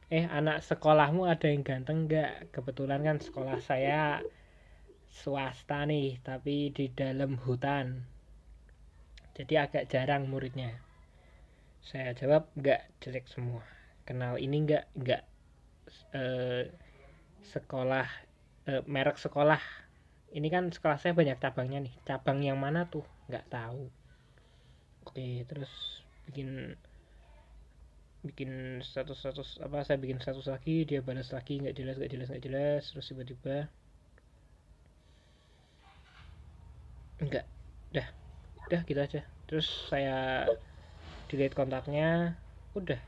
eh 0.08 0.26
anak 0.26 0.64
sekolahmu 0.64 1.28
ada 1.28 1.52
yang 1.52 1.62
ganteng 1.68 2.08
nggak 2.08 2.56
kebetulan 2.56 3.04
kan 3.04 3.18
sekolah 3.20 3.60
saya 3.60 4.24
swasta 5.12 5.84
nih 5.84 6.18
tapi 6.24 6.72
di 6.72 6.88
dalam 6.90 7.36
hutan 7.44 8.08
jadi 9.40 9.64
agak 9.64 9.88
jarang 9.88 10.28
muridnya. 10.28 10.76
Saya 11.80 12.12
jawab 12.12 12.52
nggak 12.60 13.00
jelek 13.00 13.24
semua. 13.32 13.64
Kenal 14.04 14.36
ini 14.36 14.68
nggak? 14.68 14.92
Nggak 15.00 15.24
eh, 16.12 16.68
sekolah 17.48 18.08
eh, 18.68 18.84
merek 18.84 19.16
sekolah. 19.16 19.64
Ini 20.36 20.48
kan 20.52 20.68
sekolah 20.76 21.00
saya 21.00 21.16
banyak 21.16 21.40
cabangnya 21.40 21.80
nih. 21.88 21.96
Cabang 22.04 22.44
yang 22.44 22.60
mana 22.60 22.92
tuh? 22.92 23.08
Nggak 23.32 23.48
tahu. 23.48 23.88
Oke 25.08 25.48
terus 25.48 26.04
bikin 26.28 26.76
bikin 28.20 28.84
status 28.84 29.24
status 29.24 29.64
apa 29.64 29.88
saya 29.88 29.96
bikin 29.96 30.20
status 30.20 30.52
lagi 30.52 30.84
dia 30.84 31.00
balas 31.00 31.32
lagi 31.32 31.64
nggak 31.64 31.72
jelas 31.72 31.96
nggak 31.96 32.12
jelas 32.12 32.28
nggak 32.28 32.44
jelas 32.44 32.84
terus 32.92 33.08
tiba-tiba 33.08 33.72
enggak 37.24 37.48
dah 37.96 38.08
udah 38.70 38.86
gitu 38.86 39.02
aja. 39.02 39.22
Terus 39.50 39.66
saya 39.90 40.46
delete 41.26 41.58
kontaknya 41.58 42.38
udah. 42.78 43.02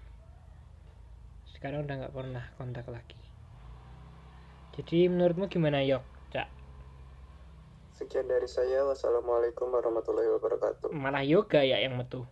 Sekarang 1.53 1.85
udah 1.85 2.01
nggak 2.01 2.15
pernah 2.17 2.41
kontak 2.57 2.89
lagi. 2.89 3.21
Jadi 4.73 5.05
menurutmu 5.05 5.45
gimana 5.53 5.85
yok? 5.85 6.01
Cak? 6.33 6.49
Sekian 7.93 8.25
dari 8.25 8.49
saya. 8.49 8.81
Wassalamualaikum 8.89 9.69
warahmatullahi 9.69 10.33
wabarakatuh. 10.33 10.89
malah 10.97 11.21
yoga 11.21 11.61
ya 11.61 11.77
yang 11.77 11.93
metu. 11.93 12.25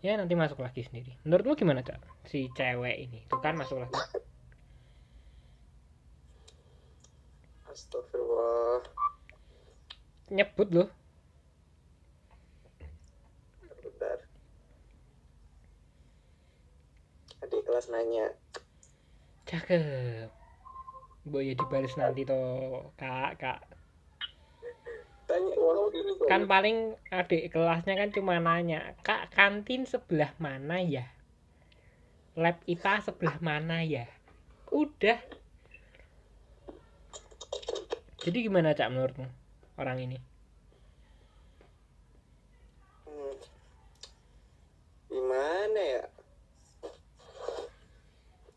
Ya 0.00 0.16
nanti 0.16 0.32
masuk 0.32 0.64
lagi 0.64 0.80
sendiri. 0.80 1.20
Menurutmu 1.28 1.60
gimana 1.60 1.84
cak? 1.84 2.00
Si 2.24 2.48
cewek 2.56 3.04
ini. 3.04 3.28
Tuh 3.28 3.40
kan 3.44 3.52
masuk 3.52 3.84
lagi. 3.84 3.92
Astagfirullah. 7.68 9.03
Nyebut 10.32 10.68
loh. 10.72 10.88
Bentar. 13.60 14.18
Adik 17.44 17.60
kelas 17.68 17.86
nanya. 17.92 18.32
cakep. 19.44 20.32
Boy 21.24 21.52
ya 21.52 21.54
dibalas 21.56 21.92
nanti 22.00 22.24
toh 22.24 22.92
kak 22.96 23.36
kak. 23.36 23.60
Tanya 25.24 25.56
kan 26.28 26.44
paling 26.44 26.96
adik 27.08 27.52
kelasnya 27.52 27.96
kan 27.96 28.12
cuma 28.12 28.40
nanya 28.40 28.96
kak 29.04 29.32
kantin 29.32 29.84
sebelah 29.84 30.32
mana 30.40 30.80
ya? 30.80 31.04
Lab 32.36 32.60
IPA 32.64 32.94
sebelah 33.04 33.36
mana 33.40 33.84
ya? 33.84 34.08
Udah. 34.72 35.20
Jadi 38.24 38.48
gimana 38.48 38.72
cak 38.72 38.88
menurutmu 38.88 39.43
orang 39.78 39.98
ini 40.02 40.18
Hmm. 43.04 43.36
Gimana 45.12 45.80
ya? 45.80 46.04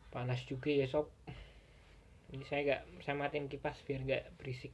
panas 0.07 0.41
juga 0.49 0.73
ya 0.73 0.89
sob 0.89 1.13
ini 2.33 2.41
saya 2.49 2.61
nggak 2.65 2.81
saya 3.05 3.15
matiin 3.21 3.45
kipas 3.51 3.77
biar 3.85 4.01
nggak 4.01 4.23
berisik 4.41 4.73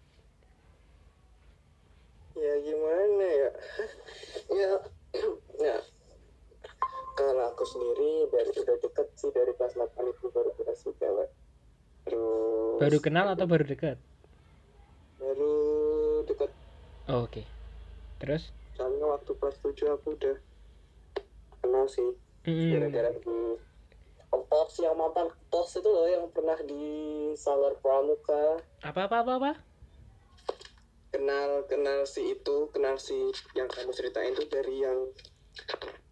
Ya 2.34 2.54
gimana 2.66 3.26
ya? 3.30 3.50
ya, 4.66 4.72
ya. 5.70 5.78
Kalau 7.14 7.44
aku 7.54 7.62
sendiri 7.62 8.26
dari 8.34 8.50
udah 8.58 8.78
deket 8.82 9.08
sih 9.14 9.30
dari 9.30 9.54
kelas 9.54 9.78
8 9.78 10.02
itu 10.02 10.34
baru 10.34 10.50
dikasih 10.58 10.98
cewek. 10.98 11.30
Terus 12.10 12.82
baru 12.82 12.98
kenal 13.06 13.38
atau 13.38 13.46
baru 13.46 13.70
deket 13.70 14.02
baru 15.22 15.54
deket 16.28 16.52
oh, 17.14 17.24
oke. 17.24 17.44
Terus? 18.18 18.50
Soalnya 18.74 19.06
waktu 19.06 19.32
kelas 19.38 19.58
7 19.62 19.94
aku 19.94 20.18
udah 20.18 20.36
kenal 21.62 21.86
sih. 21.86 22.10
Mm-mm. 22.44 22.76
gara-gara 22.76 23.08
di 23.16 23.38
tos 24.52 24.74
yang 24.84 25.00
mantan 25.00 25.32
tos 25.48 25.80
itu 25.80 25.88
loh 25.88 26.10
yang 26.12 26.28
pernah 26.36 26.60
di 26.60 26.84
Salar 27.40 27.80
Pramuka 27.80 28.60
apa 28.84 29.08
apa 29.08 29.24
apa 29.24 29.32
apa? 29.40 29.52
Kenal 31.08 31.64
kenal 31.72 32.04
si 32.04 32.36
itu 32.36 32.68
kenal 32.76 33.00
si 33.00 33.16
yang 33.56 33.72
kamu 33.72 33.96
ceritain 33.96 34.36
tuh 34.36 34.44
dari 34.52 34.82
yang 34.84 35.08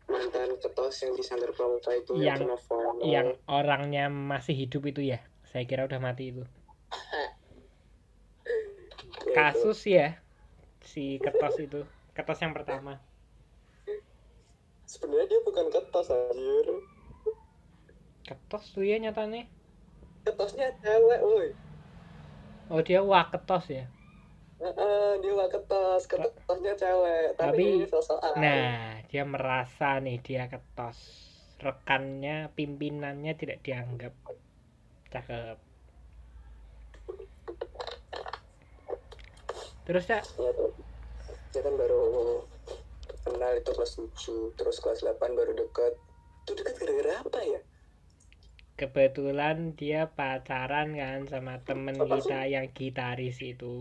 mantan 0.08 0.56
ketos 0.62 1.04
yang 1.04 1.18
di 1.18 1.24
Salar 1.26 1.52
Pramuka 1.52 1.92
itu 2.00 2.16
Yang- 2.16 2.48
follow. 2.64 3.04
yang 3.04 3.36
orangnya 3.52 4.08
masih 4.08 4.56
hidup 4.56 4.88
itu 4.88 5.04
ya? 5.04 5.20
Saya 5.44 5.68
kira 5.68 5.84
udah 5.84 6.00
mati 6.00 6.32
itu. 6.32 6.48
Ya, 9.22 9.28
itu. 9.28 9.38
kasus 9.38 9.80
ya 9.86 10.18
si 10.84 11.18
ketos 11.22 11.58
itu. 11.62 11.82
Ketos 12.12 12.40
yang 12.44 12.52
pertama. 12.52 13.00
Sebenarnya 14.86 15.28
dia 15.32 15.42
bukan 15.48 15.72
ketos 15.72 16.12
anjir. 16.12 16.68
Ketos 18.28 18.64
tuh 18.76 18.84
ya 18.86 19.00
nyatanya 19.00 19.48
ketosnya 20.22 20.70
cewek 20.82 21.20
woi. 21.26 21.50
Oh 22.72 22.82
dia 22.86 23.02
wah 23.02 23.26
ketos 23.28 23.74
ya? 23.74 23.86
Heeh, 24.62 25.10
dia 25.26 25.32
gak 25.34 25.52
ketos 25.58 26.06
ketosnya 26.06 26.78
cewek 26.78 27.34
tapi, 27.34 27.82
Tapi- 27.82 27.90
sosokan 27.90 28.38
nah 28.38 29.02
dia 29.10 29.26
merasa 29.26 29.98
nih 29.98 30.22
dia 30.22 30.46
ketos 30.46 31.02
rekannya 31.58 32.54
pimpinannya 32.54 33.34
tidak 33.34 33.66
dianggap 33.66 34.14
cakep 35.10 35.58
terus 39.86 40.06
ya 40.12 40.20
ya 40.40 40.50
tuh. 40.58 40.72
Dia 41.52 41.62
kan 41.66 41.76
baru 41.82 42.02
kenal 43.26 43.52
itu 43.60 43.70
kelas 43.76 43.92
7 43.98 44.38
terus 44.58 44.78
kelas 44.84 45.00
8 45.04 45.32
baru 45.40 45.52
deket. 45.62 45.94
Itu 46.46 46.52
deket 46.58 46.74
gara-gara 46.82 47.14
apa 47.22 47.40
ya? 47.54 47.60
Kebetulan 48.80 49.58
dia 49.80 50.02
pacaran 50.18 50.88
kan 51.02 51.20
sama 51.32 51.54
temen 51.68 51.96
Apa 52.04 52.12
kita 52.14 52.40
yang 52.54 52.68
gitaris 52.78 53.38
itu. 53.52 53.76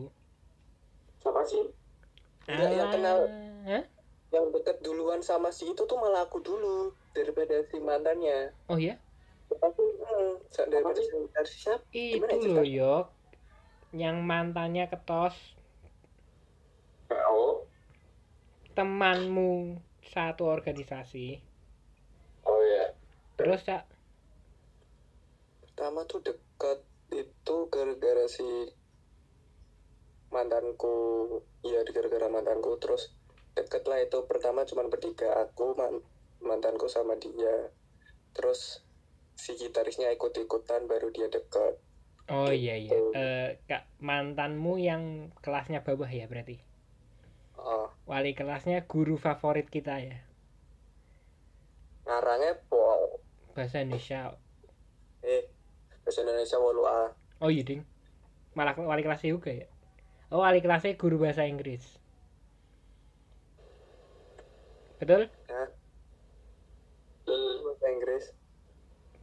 Apa 1.28 1.42
sih? 1.50 1.64
Iya, 2.50 2.66
yang 2.78 2.88
Ah, 2.88 2.92
kenal- 2.94 3.28
hah? 3.68 3.82
yang 4.34 4.46
deket 4.54 4.76
duluan 4.86 5.20
sama 5.30 5.48
si 5.56 5.64
itu 5.72 5.82
tuh 5.90 5.98
malah 6.02 6.22
aku 6.26 6.38
dulu 6.48 6.94
daripada 7.16 7.56
si 7.70 7.76
mantannya. 7.88 8.38
Oh 8.68 8.78
ya 8.78 9.00
tapi 9.50 9.82
hmm, 9.82 10.30
daripada 10.70 11.00
si 11.02 11.10
siapa? 11.62 11.82
Itu 11.92 12.36
loh 12.54 12.64
yok. 12.78 13.04
Yang 14.02 14.16
mantannya 14.30 14.84
ketos 14.92 15.36
Oh, 17.10 17.68
temanmu 18.80 19.76
satu 20.08 20.48
organisasi. 20.48 21.36
Oh 22.48 22.60
ya. 22.64 22.96
terus 23.36 23.60
cak? 23.68 23.84
Pertama 25.60 26.08
tuh 26.08 26.24
deket 26.24 26.80
itu 27.12 27.56
gara-gara 27.68 28.24
si 28.24 28.48
mantanku. 30.32 30.96
Iya 31.60 31.84
gara-gara 31.92 32.32
mantanku. 32.32 32.80
Terus 32.80 33.12
deket 33.52 33.84
lah 33.84 34.00
itu. 34.00 34.24
Pertama 34.24 34.64
cuman 34.64 34.88
bertiga 34.88 35.28
aku 35.44 35.76
man- 35.76 36.00
mantanku 36.40 36.88
sama 36.88 37.20
dia. 37.20 37.68
Terus 38.32 38.80
si 39.36 39.60
gitarisnya 39.60 40.08
ikut-ikutan 40.16 40.88
baru 40.88 41.12
dia 41.12 41.28
deket. 41.28 41.76
Oh 42.32 42.48
iya 42.48 42.80
iya. 42.80 42.96
Eh, 43.12 43.48
kak 43.68 43.84
mantanmu 44.00 44.80
yang 44.80 45.28
kelasnya 45.44 45.84
bawah 45.84 46.08
ya 46.08 46.24
berarti 46.24 46.69
oh 47.60 47.88
wali 48.08 48.32
kelasnya 48.32 48.88
guru 48.88 49.20
favorit 49.20 49.68
kita 49.68 50.00
ya. 50.00 50.18
Ngarangnya 52.08 52.58
pol 52.66 53.20
bahasa 53.52 53.84
Indonesia. 53.84 54.34
Eh 55.20 55.46
bahasa 56.02 56.24
Indonesia 56.24 56.56
walu 56.56 56.82
a. 56.88 57.12
Oh 57.44 57.52
iya 57.52 57.62
ding. 57.62 57.84
Malah 58.56 58.74
wali 58.74 59.04
kelasnya 59.04 59.36
juga 59.36 59.52
ya? 59.52 59.68
Oh 60.32 60.40
wali 60.40 60.64
kelasnya 60.64 60.96
guru 60.96 61.20
bahasa 61.20 61.44
Inggris. 61.44 62.00
Betul? 64.98 65.28
Ya 65.48 65.64
bahasa 67.64 67.86
Inggris. 67.88 68.24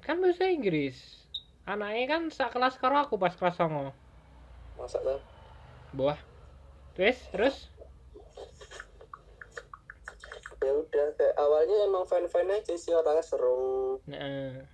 Kan 0.01 0.17
bahasa 0.23 0.45
Inggris. 0.47 0.97
Anaknya 1.67 2.05
kan 2.07 2.21
sak 2.31 2.55
kelas 2.55 2.79
karo 2.79 2.95
aku 2.95 3.19
pas 3.19 3.35
kelas 3.35 3.59
songo. 3.59 3.91
Masa 4.79 5.01
lah 5.03 5.19
buah. 5.95 6.19
Terus 6.97 7.17
terus 7.31 7.55
ya 10.57 10.73
udah 10.73 11.07
kayak 11.13 11.35
awalnya 11.37 11.75
emang 11.85 12.05
fan 12.09 12.25
fan 12.25 12.49
aja 12.49 12.73
sih 12.73 12.93
orangnya 12.93 13.21
seru. 13.21 14.01
Nah 14.09 14.65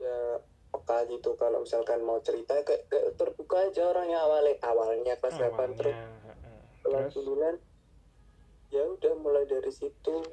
ya 0.00 0.40
peka 0.72 1.04
gitu 1.12 1.36
kalau 1.36 1.60
misalkan 1.60 2.00
mau 2.00 2.16
cerita 2.24 2.56
kayak, 2.64 2.88
kayak 2.88 3.12
terbuka 3.20 3.68
aja 3.68 3.92
orangnya 3.92 4.24
awalnya. 4.24 4.56
Awalnya 4.64 5.14
kelas 5.20 5.36
8 5.36 5.76
terus 5.76 5.96
kelas 6.80 7.12
terus? 7.12 7.28
9 7.28 8.72
ya 8.72 8.82
udah 8.88 9.14
mulai 9.20 9.44
dari 9.44 9.68
situ. 9.68 10.24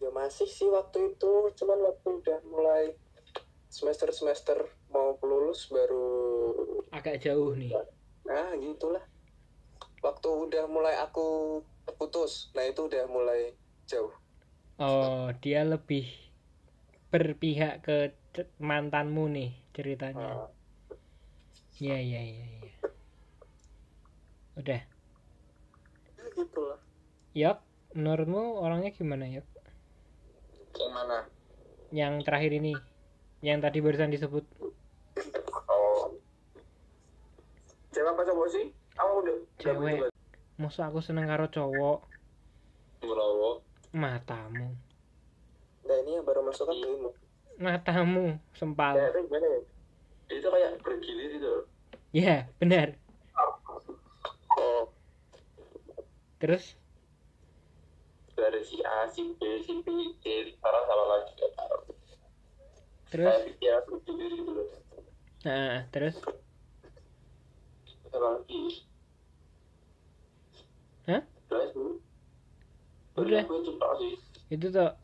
Ya 0.00 0.08
masih 0.16 0.48
sih 0.48 0.72
waktu 0.72 1.12
itu 1.12 1.32
cuman 1.60 1.78
waktu 1.84 2.08
udah 2.24 2.38
mulai 2.48 2.96
semester 3.68 4.10
semester 4.10 4.58
mau 4.90 5.14
lulus 5.22 5.68
baru 5.70 6.08
agak 6.90 7.22
jauh 7.22 7.52
nih. 7.54 7.76
Nah 8.24 8.56
gitulah 8.56 9.04
waktu 10.00 10.28
udah 10.28 10.64
mulai 10.66 10.96
aku 10.98 11.60
putus 11.96 12.48
nah 12.52 12.62
itu 12.62 12.86
udah 12.86 13.04
mulai 13.06 13.52
jauh 13.84 14.12
oh 14.78 15.28
dia 15.38 15.62
lebih 15.62 16.08
berpihak 17.10 17.82
ke 17.82 17.96
mantanmu 18.56 19.26
nih 19.28 19.50
ceritanya 19.72 20.46
Ah, 20.46 20.48
Iya 21.76 21.96
iya 21.96 22.20
iya 22.20 22.44
iya. 22.46 22.70
Udah. 24.54 24.80
gitulah 26.30 26.78
Yok, 27.32 27.58
menurutmu 27.92 28.60
orangnya 28.60 28.92
gimana 28.92 29.24
ya 29.24 29.42
Yang 30.76 30.90
mana? 30.92 31.18
yang 31.90 32.22
terakhir 32.22 32.52
ini 32.54 32.76
yang 33.40 33.58
tadi 33.58 33.80
barusan 33.80 34.12
disebut 34.12 34.44
Oh. 35.66 36.14
Cewek 37.90 38.06
apa 38.08 38.22
cowok 38.22 38.48
sih? 38.50 38.66
Aku 39.00 39.12
udah. 39.24 39.36
Cewek. 39.56 40.12
Masa 40.54 40.86
aku 40.86 41.00
seneng 41.00 41.24
karo 41.24 41.48
cowok 41.48 42.04
Merawat. 43.00 43.64
matamu 43.90 44.76
Nah 45.82 45.96
ini 45.98 46.14
yang 46.14 46.22
baru 46.22 46.44
masuk 46.44 46.68
kan 46.68 46.76
dirimu. 46.76 47.10
matamu 47.56 48.36
sempal 48.52 48.92
Ya, 48.94 49.08
itu 49.08 49.24
ya? 49.26 49.60
Itu 50.30 50.48
kayak 50.48 50.70
bergilir 50.80 51.30
itu. 51.34 51.54
ya 52.12 52.36
benar 52.56 52.94
Oh, 54.54 54.92
terus 56.36 56.76
Dari 58.30 58.60
si 58.62 58.80
A, 58.80 59.08
si 59.08 59.32
B, 59.34 59.40
si 59.60 59.80
B, 59.80 59.88
C, 60.20 60.24
sekarang 60.52 60.84
sama 60.84 61.04
lagi. 61.08 61.32
gak 61.34 61.52
tahu. 61.56 61.76
terus 63.08 63.34
pikiran 63.48 63.82
bergilir 63.88 64.32
loh. 64.44 64.68
nah 65.40 65.88
terus 65.88 66.20
lagi. 68.10 68.84
Hah? 71.10 71.22
Udah 71.50 71.62
itu. 71.66 71.84
Udah. 73.18 73.42
Aku 73.42 73.54
itu 73.58 74.66
sih. 74.70 74.94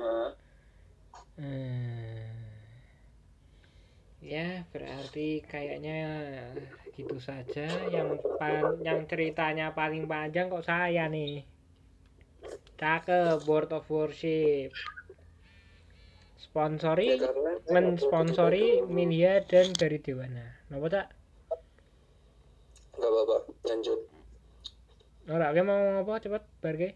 Nah, 0.00 0.32
Hmm. 1.38 2.34
Ya, 4.18 4.66
berarti 4.74 5.46
kayaknya 5.46 6.02
gitu 6.98 7.22
saja. 7.22 7.70
Yang 7.86 8.18
pan, 8.42 8.82
yang 8.82 9.06
ceritanya 9.06 9.70
paling 9.70 10.10
panjang 10.10 10.50
kok 10.50 10.66
saya 10.66 11.06
nih. 11.06 11.46
Cakep, 12.74 13.46
Board 13.46 13.70
of 13.70 13.86
Worship. 13.86 14.74
ya 14.74 14.82
Sponsori, 16.38 17.22
karena 17.22 17.52
mensponsori 17.70 18.82
Milia 18.82 19.46
dan 19.46 19.70
dari 19.78 20.02
Dewana. 20.02 20.58
Napa 20.70 20.86
tak? 20.90 21.06
Gak 22.98 23.10
apa-apa, 23.10 23.36
lanjut. 23.62 24.17
Ora, 25.28 25.52
oke 25.52 25.60
mau 25.60 25.76
ngapa 25.76 26.24
cepet 26.24 26.42
barge? 26.64 26.90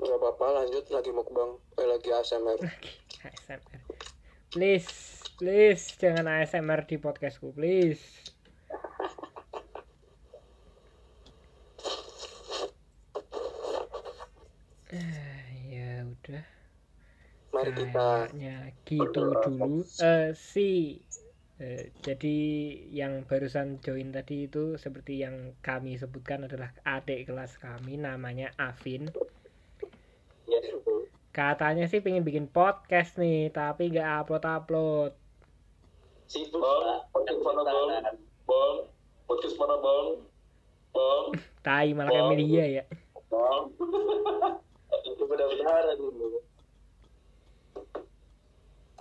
Gak 0.00 0.16
apa-apa, 0.16 0.46
lanjut 0.56 0.88
lagi 0.88 1.12
mukbang, 1.12 1.60
eh 1.76 1.84
lagi 1.84 2.08
ASMR. 2.08 2.56
ASMR. 3.28 3.80
Please, 4.48 5.20
please 5.36 5.92
jangan 6.00 6.24
ASMR 6.24 6.88
di 6.88 6.96
podcastku, 6.96 7.52
please. 7.52 8.00
Ah, 14.88 15.44
ya 15.68 16.08
udah. 16.08 16.46
Mari 17.52 17.70
kita 17.76 18.32
Kayaknya 18.32 18.56
gitu 18.88 19.28
dulu. 19.44 19.84
Eh 20.00 20.32
si 20.32 21.04
Eh, 21.58 21.90
jadi 22.06 22.38
yang 22.94 23.26
barusan 23.26 23.82
join 23.82 24.14
tadi 24.14 24.46
itu 24.46 24.78
seperti 24.78 25.26
yang 25.26 25.58
kami 25.58 25.98
sebutkan 25.98 26.46
adalah 26.46 26.70
adik 26.86 27.26
kelas 27.26 27.58
kami 27.58 27.98
namanya 27.98 28.54
Afin. 28.54 29.10
ya, 30.46 30.62
Katanya 31.34 31.90
sih 31.90 31.98
pengen 31.98 32.22
bikin 32.22 32.46
podcast 32.46 33.18
nih, 33.18 33.50
tapi 33.50 33.90
nggak 33.90 34.06
upload-upload. 34.22 35.18
sibuk 36.30 36.62
podcast 37.10 37.42
mana 37.42 37.62
bang? 37.66 38.14
Bang, 38.46 38.76
podcast 39.26 39.56
mana 39.58 39.76
bang? 39.82 40.06
Bang, 40.94 41.24
Tai 41.66 41.88
malah 41.98 42.10
kayak 42.14 42.30
media 42.38 42.64
ya. 42.70 42.84
bang. 43.26 43.62
itu 45.10 45.22
benar-benar 45.26 45.90
dulu. 45.98 46.38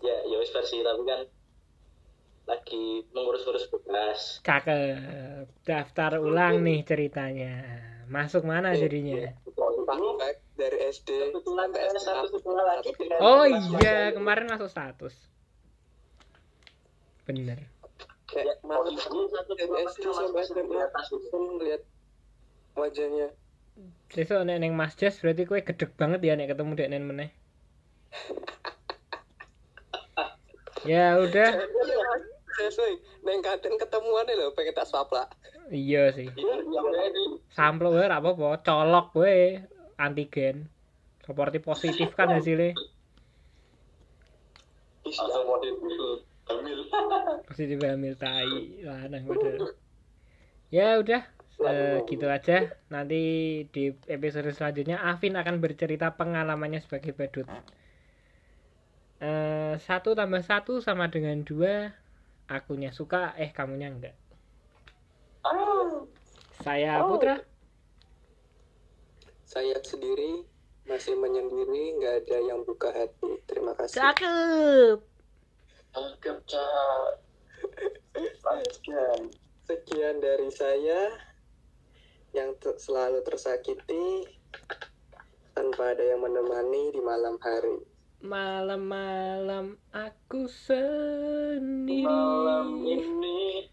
Ya, 0.01 0.25
ya 0.25 0.35
wis 0.41 0.49
versi 0.49 0.81
tapi 0.81 1.05
kan 1.05 1.36
lagi 2.47 3.03
mengurus-urus 3.11 3.67
tugas. 3.67 4.39
Cakep. 4.41 5.45
Daftar 5.67 6.23
ulang 6.23 6.63
nih 6.63 6.87
ceritanya. 6.87 7.83
Masuk 8.07 8.47
mana 8.47 8.71
jadinya? 8.73 9.35
Dari 10.57 10.77
SD 10.89 11.37
sampai 11.37 11.85
satu 12.01 12.33
sekolah 12.33 12.63
lagi 12.65 12.89
dengan 12.97 13.19
Oh 13.21 13.45
iya, 13.45 14.09
kemarin 14.15 14.49
masuk 14.49 14.71
status. 14.71 15.13
Bener. 17.27 17.67
kayak 18.27 18.59
malam 18.59 18.91
dari 19.55 19.71
SD 19.87 20.03
sampai 20.11 20.43
SMA 20.43 20.83
wajahnya 22.75 23.31
Besok 24.07 24.47
nek 24.47 24.63
neng 24.63 24.73
Mas 24.73 24.97
Jas 24.97 25.21
berarti 25.21 25.45
kue 25.45 25.61
gedek 25.61 25.93
banget 25.99 26.23
ya 26.25 26.33
nek 26.33 26.49
ketemu 26.49 26.71
dek 26.73 26.89
nen 26.89 27.05
meneh. 27.05 27.29
ya 30.89 31.21
udah, 31.21 31.51
sesuai 32.57 33.21
neng 33.21 33.45
kadang 33.45 33.77
ketemuan 33.77 34.25
lho 34.25 34.49
pengen 34.57 34.73
tak 34.73 34.89
swapla 34.89 35.29
iya 35.71 36.11
sih. 36.15 36.27
Yang 36.31 37.11
ini, 37.11 37.23
Sampel 37.51 37.91
wae 37.91 38.07
ora 38.07 38.19
apa-apa, 38.19 38.63
colok 38.63 39.15
wae 39.19 39.61
antigen. 39.99 40.71
Seperti 41.23 41.59
positif 41.59 42.15
kan 42.15 42.31
hasilnya. 42.31 42.73
Positif 47.47 47.79
hamil 47.79 48.15
tai 48.19 48.83
lanang 48.83 49.23
padahal. 49.27 49.71
Ya 50.67 50.99
udah, 50.99 51.23
eh, 51.63 52.03
gitu 52.07 52.27
aja. 52.27 52.75
Nanti 52.91 53.21
di 53.71 53.95
episode 54.07 54.51
selanjutnya 54.51 54.99
Afin 54.99 55.35
akan 55.35 55.63
bercerita 55.63 56.15
pengalamannya 56.15 56.83
sebagai 56.83 57.15
badut. 57.15 57.47
Eh, 59.19 59.73
satu 59.79 60.15
tambah 60.15 60.43
satu 60.43 60.79
sama 60.83 61.11
dengan 61.11 61.43
dua. 61.43 61.91
Akunya 62.47 62.95
suka, 62.95 63.35
eh 63.35 63.51
kamunya 63.51 63.91
enggak. 63.91 64.15
Saya 66.63 67.05
Putra. 67.05 67.39
saya 69.47 69.79
sendiri 69.79 70.43
masih 70.83 71.15
menyendiri 71.15 71.95
nggak 71.99 72.15
ada 72.27 72.37
yang 72.51 72.59
buka 72.67 72.91
hati 72.91 73.39
terima 73.47 73.71
kasih 73.79 74.03
Cakep. 74.03 74.97
Anggap 75.95 76.37
cak. 76.43 77.11
Lanjutkan. 78.43 79.19
sekian 79.67 80.23
dari 80.23 80.47
saya 80.51 81.11
yang 82.31 82.55
selalu 82.59 83.19
tersakiti 83.23 84.27
tanpa 85.51 85.91
ada 85.91 86.03
yang 86.03 86.23
menemani 86.23 86.95
di 86.95 87.01
malam 87.03 87.35
hari 87.43 87.83
Malam-malam 88.17 89.77
aku 89.93 90.49
sendiri. 90.49 92.01
Malam 92.01 92.81
ini 92.81 93.69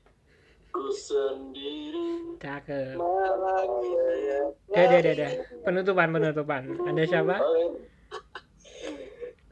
ku 0.69 0.93
sendiri. 0.93 2.37
Cakep. 2.37 3.01
malam 3.01 3.69
ini 3.81 4.53
Dah, 4.69 4.85
dah, 4.85 5.01
dah, 5.01 5.15
dah. 5.17 5.31
Penutupan, 5.65 6.09
penutupan. 6.13 6.63
Anda 6.85 7.09
siapa? 7.09 7.41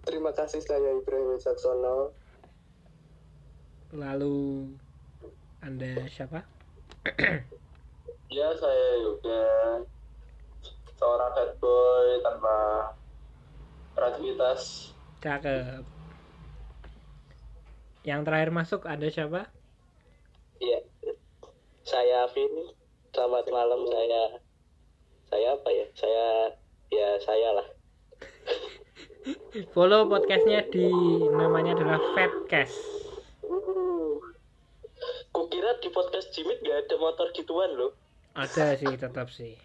terima 0.02 0.28
kasih 0.34 0.60
saya 0.60 0.98
Ibrahim 0.98 1.40
Saksono 1.40 2.12
Lalu 3.96 4.68
Anda 5.64 6.04
siapa? 6.08 6.44
Ya 8.32 8.48
saya 8.56 8.88
juga 9.04 9.40
seorang 10.96 11.30
bad 11.36 11.52
boy 11.60 12.08
tanpa 12.24 12.56
kreativitas. 13.96 14.92
Cakep. 15.22 15.84
Yang 18.02 18.20
terakhir 18.26 18.50
masuk 18.50 18.80
Anda 18.90 19.08
siapa? 19.12 19.46
Iya. 20.58 20.82
Saya 21.86 22.26
Vin. 22.34 22.74
Selamat 23.14 23.46
malam 23.52 23.86
saya. 23.86 24.42
Saya 25.30 25.48
apa 25.54 25.68
ya? 25.70 25.86
Saya 25.94 26.26
ya 26.90 27.08
saya 27.22 27.48
lah. 27.62 27.66
Follow 29.76 30.10
podcastnya 30.10 30.66
di 30.72 30.90
namanya 31.30 31.78
adalah 31.78 32.00
Fatcast. 32.18 32.74
Kukira 35.32 35.78
di 35.80 35.88
podcast 35.88 36.34
Jimit 36.34 36.60
gak 36.60 36.88
ada 36.88 36.96
motor 36.98 37.30
gituan 37.32 37.70
loh. 37.78 37.92
Ada 38.32 38.76
sih, 38.76 38.92
tetap 38.96 39.28
sih. 39.30 39.56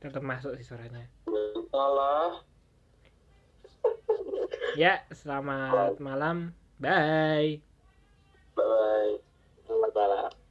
Tetap 0.00 0.20
masuk 0.24 0.56
sih 0.58 0.66
suaranya. 0.66 1.08
Salah. 1.70 2.53
Ya, 4.72 5.04
selamat 5.12 6.00
malam. 6.00 6.56
Bye. 6.80 7.60
Bye. 8.56 9.20
Selamat 9.68 9.92
malam. 9.92 10.43